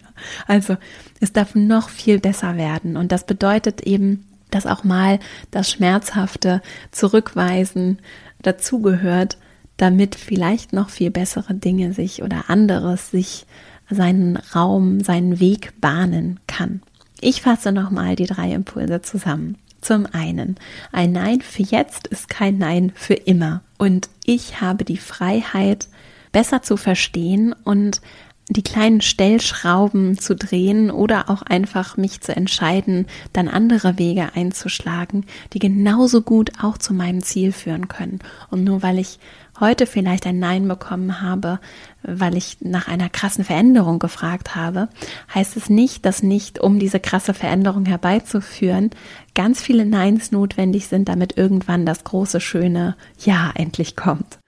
Also 0.46 0.78
es 1.20 1.34
darf 1.34 1.56
noch 1.56 1.90
viel 1.90 2.20
besser 2.20 2.56
werden. 2.56 2.96
Und 2.96 3.12
das 3.12 3.26
bedeutet 3.26 3.82
eben, 3.82 4.28
dass 4.52 4.68
auch 4.68 4.84
mal 4.84 5.18
das 5.50 5.72
Schmerzhafte 5.72 6.62
zurückweisen 6.92 7.98
dazugehört 8.44 9.38
damit 9.82 10.14
vielleicht 10.14 10.74
noch 10.74 10.90
viel 10.90 11.10
bessere 11.10 11.56
Dinge 11.56 11.92
sich 11.92 12.22
oder 12.22 12.50
anderes 12.50 13.10
sich 13.10 13.48
seinen 13.90 14.38
Raum, 14.38 15.02
seinen 15.02 15.40
Weg 15.40 15.74
bahnen 15.82 16.40
kann. 16.46 16.84
Ich 17.20 17.42
fasse 17.42 17.72
nochmal 17.72 18.16
die 18.16 18.28
drei 18.28 18.52
Impulse 18.52 19.02
zusammen. 19.02 19.58
Zum 19.82 20.06
einen, 20.06 20.58
ein 20.92 21.12
Nein 21.12 21.42
für 21.42 21.64
jetzt 21.64 22.08
ist 22.08 22.30
kein 22.30 22.60
Nein 22.60 22.92
für 22.94 23.16
immer. 23.16 23.62
Und 23.80 24.10
ich 24.24 24.62
habe 24.62 24.86
die 24.86 24.98
Freiheit, 24.98 25.88
besser 26.32 26.62
zu 26.62 26.78
verstehen 26.78 27.56
und 27.64 28.02
die 28.50 28.64
kleinen 28.64 29.02
Stellschrauben 29.02 30.18
zu 30.18 30.36
drehen 30.36 30.92
oder 30.92 31.30
auch 31.30 31.42
einfach 31.42 31.96
mich 31.96 32.22
zu 32.22 32.36
entscheiden, 32.36 33.06
dann 33.34 33.48
andere 33.48 33.98
Wege 33.98 34.30
einzuschlagen, 34.36 35.26
die 35.54 35.60
genauso 35.60 36.22
gut 36.22 36.52
auch 36.62 36.78
zu 36.78 36.94
meinem 36.94 37.24
Ziel 37.24 37.54
führen 37.54 37.88
können. 37.88 38.20
Und 38.50 38.64
nur 38.64 38.84
weil 38.84 39.00
ich 39.00 39.20
heute 39.62 39.86
vielleicht 39.86 40.26
ein 40.26 40.40
Nein 40.40 40.68
bekommen 40.68 41.22
habe, 41.22 41.60
weil 42.04 42.36
ich 42.36 42.58
nach 42.60 42.88
einer 42.88 43.10
krassen 43.10 43.46
Veränderung 43.46 44.00
gefragt 44.00 44.56
habe, 44.56 44.90
heißt 45.34 45.56
es 45.56 45.70
nicht, 45.70 46.06
dass 46.06 46.24
nicht, 46.24 46.60
um 46.60 46.80
diese 46.80 47.00
krasse 47.00 47.34
Veränderung 47.34 47.86
herbeizuführen, 47.86 48.90
ganz 49.36 49.62
viele 49.62 49.86
Neins 49.86 50.32
notwendig 50.32 50.88
sind, 50.88 51.08
damit 51.08 51.38
irgendwann 51.38 51.86
das 51.86 52.04
große, 52.04 52.42
schöne 52.42 52.98
Ja 53.20 53.52
endlich 53.56 53.96
kommt. 53.96 54.41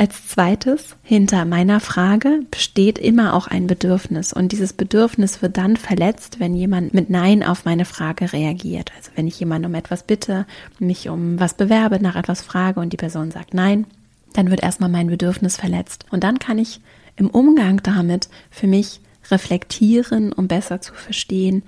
Als 0.00 0.28
zweites, 0.28 0.96
hinter 1.02 1.44
meiner 1.44 1.78
Frage 1.78 2.40
besteht 2.50 2.98
immer 2.98 3.34
auch 3.34 3.48
ein 3.48 3.66
Bedürfnis 3.66 4.32
und 4.32 4.50
dieses 4.50 4.72
Bedürfnis 4.72 5.42
wird 5.42 5.58
dann 5.58 5.76
verletzt, 5.76 6.40
wenn 6.40 6.54
jemand 6.54 6.94
mit 6.94 7.10
Nein 7.10 7.42
auf 7.44 7.66
meine 7.66 7.84
Frage 7.84 8.32
reagiert. 8.32 8.92
Also 8.96 9.10
wenn 9.14 9.26
ich 9.26 9.38
jemanden 9.38 9.66
um 9.66 9.74
etwas 9.74 10.04
bitte, 10.04 10.46
mich 10.78 11.10
um 11.10 11.38
was 11.38 11.52
bewerbe, 11.52 12.00
nach 12.00 12.16
etwas 12.16 12.40
frage 12.40 12.80
und 12.80 12.94
die 12.94 12.96
Person 12.96 13.30
sagt 13.30 13.52
Nein, 13.52 13.84
dann 14.32 14.48
wird 14.48 14.62
erstmal 14.62 14.88
mein 14.88 15.08
Bedürfnis 15.08 15.58
verletzt. 15.58 16.06
Und 16.10 16.24
dann 16.24 16.38
kann 16.38 16.56
ich 16.56 16.80
im 17.16 17.28
Umgang 17.28 17.82
damit 17.82 18.30
für 18.50 18.68
mich 18.68 19.02
reflektieren, 19.30 20.32
um 20.32 20.48
besser 20.48 20.80
zu 20.80 20.94
verstehen, 20.94 21.62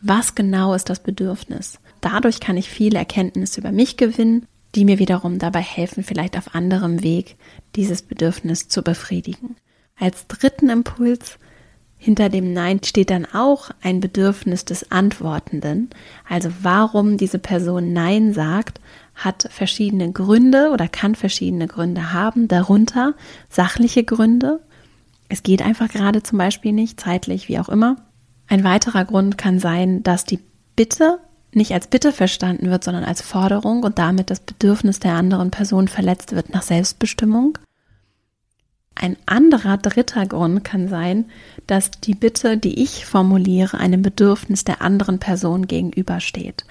was 0.00 0.34
genau 0.34 0.74
ist 0.74 0.90
das 0.90 0.98
Bedürfnis. 0.98 1.78
Dadurch 2.00 2.40
kann 2.40 2.56
ich 2.56 2.68
viel 2.68 2.96
Erkenntnis 2.96 3.56
über 3.56 3.70
mich 3.70 3.96
gewinnen, 3.96 4.46
die 4.74 4.84
mir 4.84 4.98
wiederum 4.98 5.38
dabei 5.38 5.60
helfen, 5.60 6.04
vielleicht 6.04 6.36
auf 6.36 6.54
anderem 6.54 7.02
Weg 7.02 7.36
dieses 7.76 8.02
Bedürfnis 8.02 8.68
zu 8.68 8.82
befriedigen. 8.82 9.56
Als 9.98 10.26
dritten 10.26 10.70
Impuls 10.70 11.38
hinter 12.02 12.30
dem 12.30 12.54
Nein 12.54 12.82
steht 12.82 13.10
dann 13.10 13.26
auch 13.26 13.70
ein 13.82 14.00
Bedürfnis 14.00 14.64
des 14.64 14.90
Antwortenden. 14.90 15.90
Also 16.26 16.50
warum 16.62 17.18
diese 17.18 17.38
Person 17.38 17.92
Nein 17.92 18.32
sagt, 18.32 18.80
hat 19.14 19.48
verschiedene 19.50 20.10
Gründe 20.10 20.70
oder 20.72 20.88
kann 20.88 21.14
verschiedene 21.14 21.66
Gründe 21.66 22.14
haben, 22.14 22.48
darunter 22.48 23.14
sachliche 23.50 24.02
Gründe. 24.02 24.60
Es 25.28 25.42
geht 25.42 25.60
einfach 25.60 25.90
gerade 25.90 26.22
zum 26.22 26.38
Beispiel 26.38 26.72
nicht, 26.72 26.98
zeitlich, 26.98 27.48
wie 27.48 27.58
auch 27.58 27.68
immer. 27.68 27.96
Ein 28.48 28.64
weiterer 28.64 29.04
Grund 29.04 29.36
kann 29.36 29.58
sein, 29.58 30.02
dass 30.02 30.24
die 30.24 30.40
Bitte 30.74 31.20
nicht 31.52 31.72
als 31.72 31.88
Bitte 31.88 32.12
verstanden 32.12 32.70
wird, 32.70 32.84
sondern 32.84 33.04
als 33.04 33.22
Forderung 33.22 33.82
und 33.82 33.98
damit 33.98 34.30
das 34.30 34.40
Bedürfnis 34.40 35.00
der 35.00 35.14
anderen 35.14 35.50
Person 35.50 35.88
verletzt 35.88 36.34
wird 36.34 36.50
nach 36.50 36.62
Selbstbestimmung. 36.62 37.58
Ein 38.94 39.16
anderer 39.26 39.78
dritter 39.78 40.26
Grund 40.26 40.62
kann 40.62 40.88
sein, 40.88 41.24
dass 41.66 41.90
die 41.90 42.14
Bitte, 42.14 42.58
die 42.58 42.82
ich 42.82 43.06
formuliere, 43.06 43.78
einem 43.78 44.02
Bedürfnis 44.02 44.64
der 44.64 44.82
anderen 44.82 45.18
Person 45.18 45.66
gegenübersteht. 45.66 46.64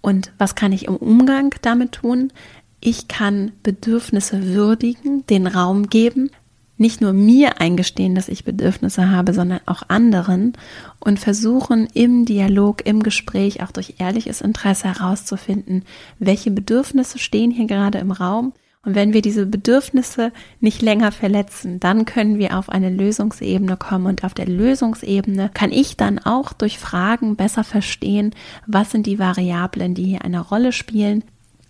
Und 0.00 0.32
was 0.38 0.54
kann 0.54 0.72
ich 0.72 0.86
im 0.86 0.96
Umgang 0.96 1.54
damit 1.62 1.92
tun? 1.92 2.32
Ich 2.80 3.06
kann 3.06 3.52
Bedürfnisse 3.62 4.48
würdigen, 4.48 5.24
den 5.26 5.46
Raum 5.46 5.88
geben, 5.88 6.30
nicht 6.76 7.00
nur 7.00 7.12
mir 7.12 7.60
eingestehen, 7.60 8.14
dass 8.14 8.28
ich 8.28 8.44
Bedürfnisse 8.44 9.10
habe, 9.10 9.34
sondern 9.34 9.60
auch 9.66 9.82
anderen 9.88 10.54
und 11.00 11.20
versuchen 11.20 11.86
im 11.94 12.24
Dialog, 12.24 12.84
im 12.86 13.02
Gespräch, 13.02 13.62
auch 13.62 13.70
durch 13.70 13.94
ehrliches 13.98 14.40
Interesse 14.40 14.88
herauszufinden, 14.88 15.84
welche 16.18 16.50
Bedürfnisse 16.50 17.18
stehen 17.18 17.50
hier 17.50 17.66
gerade 17.66 17.98
im 17.98 18.10
Raum 18.10 18.52
Und 18.84 18.96
wenn 18.96 19.12
wir 19.12 19.22
diese 19.22 19.46
Bedürfnisse 19.46 20.32
nicht 20.60 20.82
länger 20.82 21.12
verletzen, 21.12 21.78
dann 21.78 22.04
können 22.04 22.38
wir 22.38 22.58
auf 22.58 22.68
eine 22.68 22.90
Lösungsebene 22.90 23.76
kommen. 23.76 24.06
Und 24.06 24.24
auf 24.24 24.34
der 24.34 24.46
Lösungsebene 24.46 25.50
kann 25.54 25.70
ich 25.70 25.96
dann 25.96 26.18
auch 26.18 26.52
durch 26.52 26.78
Fragen 26.78 27.36
besser 27.36 27.62
verstehen, 27.62 28.34
was 28.66 28.90
sind 28.90 29.06
die 29.06 29.20
Variablen, 29.20 29.94
die 29.94 30.04
hier 30.04 30.24
eine 30.24 30.40
Rolle 30.40 30.72
spielen, 30.72 31.22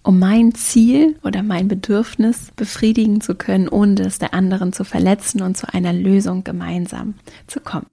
um 0.02 0.18
mein 0.18 0.54
Ziel 0.54 1.16
oder 1.22 1.42
mein 1.42 1.68
Bedürfnis 1.68 2.50
befriedigen 2.56 3.20
zu 3.20 3.34
können, 3.34 3.68
ohne 3.68 4.02
es 4.02 4.18
der 4.18 4.34
anderen 4.34 4.72
zu 4.72 4.84
verletzen 4.84 5.42
und 5.42 5.56
zu 5.56 5.72
einer 5.72 5.92
Lösung 5.92 6.44
gemeinsam 6.44 7.14
zu 7.46 7.60
kommen. 7.60 7.86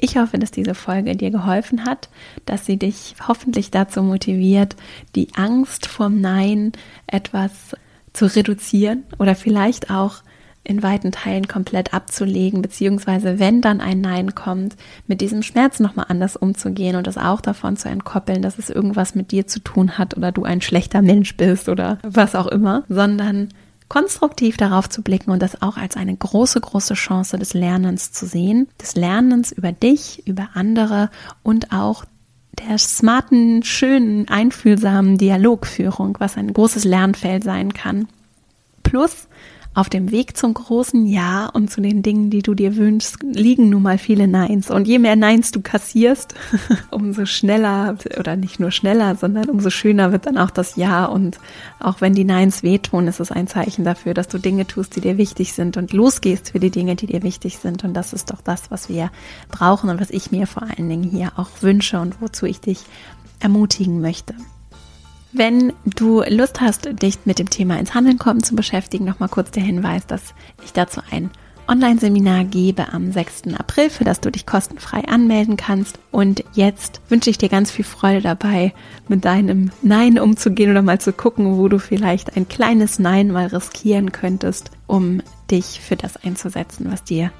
Ich 0.00 0.16
hoffe, 0.16 0.38
dass 0.38 0.52
diese 0.52 0.74
Folge 0.74 1.16
dir 1.16 1.30
geholfen 1.30 1.84
hat, 1.84 2.08
dass 2.46 2.66
sie 2.66 2.76
dich 2.76 3.16
hoffentlich 3.26 3.72
dazu 3.72 4.02
motiviert, 4.02 4.76
die 5.16 5.34
Angst 5.34 5.86
vorm 5.86 6.20
Nein 6.20 6.72
etwas 7.08 7.76
zu 8.12 8.26
reduzieren 8.26 9.04
oder 9.18 9.34
vielleicht 9.34 9.90
auch 9.90 10.22
in 10.68 10.82
weiten 10.82 11.12
Teilen 11.12 11.48
komplett 11.48 11.94
abzulegen, 11.94 12.62
beziehungsweise 12.62 13.38
wenn 13.38 13.60
dann 13.60 13.80
ein 13.80 14.00
Nein 14.00 14.34
kommt, 14.34 14.76
mit 15.06 15.20
diesem 15.20 15.42
Schmerz 15.42 15.80
nochmal 15.80 16.06
anders 16.08 16.36
umzugehen 16.36 16.94
und 16.96 17.06
das 17.06 17.16
auch 17.16 17.40
davon 17.40 17.76
zu 17.76 17.88
entkoppeln, 17.88 18.42
dass 18.42 18.58
es 18.58 18.68
irgendwas 18.68 19.14
mit 19.14 19.32
dir 19.32 19.46
zu 19.46 19.60
tun 19.60 19.96
hat 19.98 20.16
oder 20.16 20.30
du 20.30 20.44
ein 20.44 20.60
schlechter 20.60 21.00
Mensch 21.00 21.36
bist 21.36 21.68
oder 21.68 21.98
was 22.02 22.34
auch 22.34 22.46
immer, 22.46 22.84
sondern 22.88 23.48
konstruktiv 23.88 24.58
darauf 24.58 24.90
zu 24.90 25.02
blicken 25.02 25.30
und 25.30 25.40
das 25.40 25.62
auch 25.62 25.78
als 25.78 25.96
eine 25.96 26.14
große, 26.14 26.60
große 26.60 26.94
Chance 26.94 27.38
des 27.38 27.54
Lernens 27.54 28.12
zu 28.12 28.26
sehen, 28.26 28.68
des 28.80 28.94
Lernens 28.94 29.52
über 29.52 29.72
dich, 29.72 30.26
über 30.26 30.50
andere 30.52 31.08
und 31.42 31.72
auch 31.72 32.04
der 32.58 32.76
smarten, 32.76 33.62
schönen, 33.62 34.28
einfühlsamen 34.28 35.16
Dialogführung, 35.16 36.16
was 36.20 36.36
ein 36.36 36.52
großes 36.52 36.84
Lernfeld 36.84 37.44
sein 37.44 37.72
kann. 37.72 38.08
Plus 38.82 39.28
auf 39.74 39.88
dem 39.88 40.10
Weg 40.10 40.36
zum 40.36 40.54
großen 40.54 41.06
Ja 41.06 41.46
und 41.46 41.70
zu 41.70 41.80
den 41.80 42.02
Dingen, 42.02 42.30
die 42.30 42.42
du 42.42 42.54
dir 42.54 42.76
wünschst, 42.76 43.22
liegen 43.22 43.70
nun 43.70 43.82
mal 43.82 43.98
viele 43.98 44.26
Neins. 44.26 44.70
Und 44.70 44.88
je 44.88 44.98
mehr 44.98 45.14
Neins 45.14 45.52
du 45.52 45.60
kassierst, 45.60 46.34
umso 46.90 47.26
schneller 47.26 47.96
oder 48.18 48.36
nicht 48.36 48.58
nur 48.58 48.70
schneller, 48.70 49.14
sondern 49.14 49.48
umso 49.48 49.70
schöner 49.70 50.10
wird 50.10 50.26
dann 50.26 50.36
auch 50.36 50.50
das 50.50 50.76
Ja. 50.76 51.04
Und 51.04 51.38
auch 51.78 52.00
wenn 52.00 52.14
die 52.14 52.24
Neins 52.24 52.62
wehtun, 52.62 53.06
ist 53.06 53.20
es 53.20 53.30
ein 53.30 53.46
Zeichen 53.46 53.84
dafür, 53.84 54.14
dass 54.14 54.28
du 54.28 54.38
Dinge 54.38 54.66
tust, 54.66 54.96
die 54.96 55.00
dir 55.00 55.16
wichtig 55.16 55.52
sind 55.52 55.76
und 55.76 55.92
losgehst 55.92 56.50
für 56.50 56.60
die 56.60 56.70
Dinge, 56.70 56.96
die 56.96 57.06
dir 57.06 57.22
wichtig 57.22 57.58
sind. 57.58 57.84
Und 57.84 57.94
das 57.94 58.12
ist 58.12 58.30
doch 58.30 58.40
das, 58.40 58.70
was 58.70 58.88
wir 58.88 59.10
brauchen 59.48 59.90
und 59.90 60.00
was 60.00 60.10
ich 60.10 60.32
mir 60.32 60.46
vor 60.46 60.64
allen 60.64 60.88
Dingen 60.88 61.04
hier 61.04 61.32
auch 61.36 61.50
wünsche 61.60 62.00
und 62.00 62.20
wozu 62.20 62.46
ich 62.46 62.60
dich 62.60 62.80
ermutigen 63.40 64.00
möchte. 64.00 64.34
Wenn 65.38 65.72
du 65.84 66.24
Lust 66.28 66.60
hast, 66.60 67.00
dich 67.00 67.20
mit 67.24 67.38
dem 67.38 67.48
Thema 67.48 67.78
ins 67.78 67.94
Handeln 67.94 68.18
kommen 68.18 68.42
zu 68.42 68.56
beschäftigen, 68.56 69.04
nochmal 69.04 69.28
kurz 69.28 69.52
der 69.52 69.62
Hinweis, 69.62 70.04
dass 70.04 70.34
ich 70.64 70.72
dazu 70.72 71.00
ein 71.12 71.30
Online-Seminar 71.68 72.42
gebe 72.42 72.92
am 72.92 73.12
6. 73.12 73.54
April, 73.56 73.88
für 73.88 74.02
das 74.02 74.20
du 74.20 74.32
dich 74.32 74.46
kostenfrei 74.46 75.04
anmelden 75.04 75.56
kannst. 75.56 76.00
Und 76.10 76.42
jetzt 76.54 77.00
wünsche 77.08 77.30
ich 77.30 77.38
dir 77.38 77.48
ganz 77.48 77.70
viel 77.70 77.84
Freude 77.84 78.20
dabei, 78.20 78.74
mit 79.06 79.24
deinem 79.24 79.70
Nein 79.80 80.18
umzugehen 80.18 80.72
oder 80.72 80.82
mal 80.82 81.00
zu 81.00 81.12
gucken, 81.12 81.56
wo 81.56 81.68
du 81.68 81.78
vielleicht 81.78 82.36
ein 82.36 82.48
kleines 82.48 82.98
Nein 82.98 83.30
mal 83.30 83.46
riskieren 83.46 84.10
könntest, 84.10 84.72
um 84.88 85.22
dich 85.52 85.80
für 85.80 85.94
das 85.94 86.16
einzusetzen, 86.16 86.90
was 86.90 87.04
dir 87.04 87.30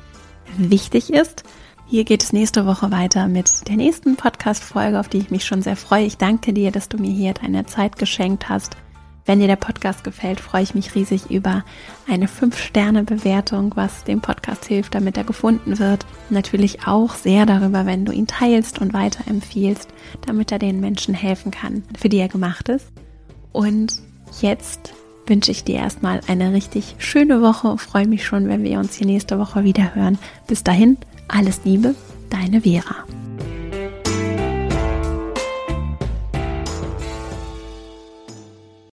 wichtig 0.56 1.12
ist. 1.12 1.42
Hier 1.90 2.04
geht 2.04 2.22
es 2.22 2.34
nächste 2.34 2.66
Woche 2.66 2.90
weiter 2.90 3.28
mit 3.28 3.66
der 3.66 3.76
nächsten 3.76 4.16
Podcast-Folge, 4.16 5.00
auf 5.00 5.08
die 5.08 5.16
ich 5.16 5.30
mich 5.30 5.46
schon 5.46 5.62
sehr 5.62 5.74
freue. 5.74 6.04
Ich 6.04 6.18
danke 6.18 6.52
dir, 6.52 6.70
dass 6.70 6.90
du 6.90 6.98
mir 6.98 7.10
hier 7.10 7.32
deine 7.32 7.64
Zeit 7.64 7.96
geschenkt 7.96 8.50
hast. 8.50 8.76
Wenn 9.24 9.40
dir 9.40 9.46
der 9.46 9.56
Podcast 9.56 10.04
gefällt, 10.04 10.38
freue 10.38 10.62
ich 10.62 10.74
mich 10.74 10.94
riesig 10.94 11.30
über 11.30 11.64
eine 12.06 12.26
5-Sterne-Bewertung, 12.26 13.72
was 13.74 14.04
dem 14.04 14.20
Podcast 14.20 14.66
hilft, 14.66 14.94
damit 14.94 15.16
er 15.16 15.24
gefunden 15.24 15.78
wird. 15.78 16.04
Natürlich 16.28 16.86
auch 16.86 17.14
sehr 17.14 17.46
darüber, 17.46 17.86
wenn 17.86 18.04
du 18.04 18.12
ihn 18.12 18.26
teilst 18.26 18.82
und 18.82 18.92
weiterempfiehlst, 18.92 19.88
damit 20.26 20.52
er 20.52 20.58
den 20.58 20.80
Menschen 20.80 21.14
helfen 21.14 21.50
kann, 21.50 21.84
für 21.98 22.10
die 22.10 22.18
er 22.18 22.28
gemacht 22.28 22.68
ist. 22.68 22.92
Und 23.52 23.94
jetzt 24.42 24.92
wünsche 25.26 25.52
ich 25.52 25.64
dir 25.64 25.76
erstmal 25.76 26.20
eine 26.26 26.52
richtig 26.52 26.96
schöne 26.98 27.40
Woche. 27.40 27.78
freue 27.78 28.06
mich 28.06 28.26
schon, 28.26 28.46
wenn 28.46 28.62
wir 28.62 28.78
uns 28.78 28.96
hier 28.96 29.06
nächste 29.06 29.38
Woche 29.38 29.64
wieder 29.64 29.94
hören. 29.94 30.18
Bis 30.46 30.62
dahin, 30.62 30.98
alles 31.28 31.60
Liebe, 31.64 31.94
deine 32.30 32.60
Vera. 32.62 33.06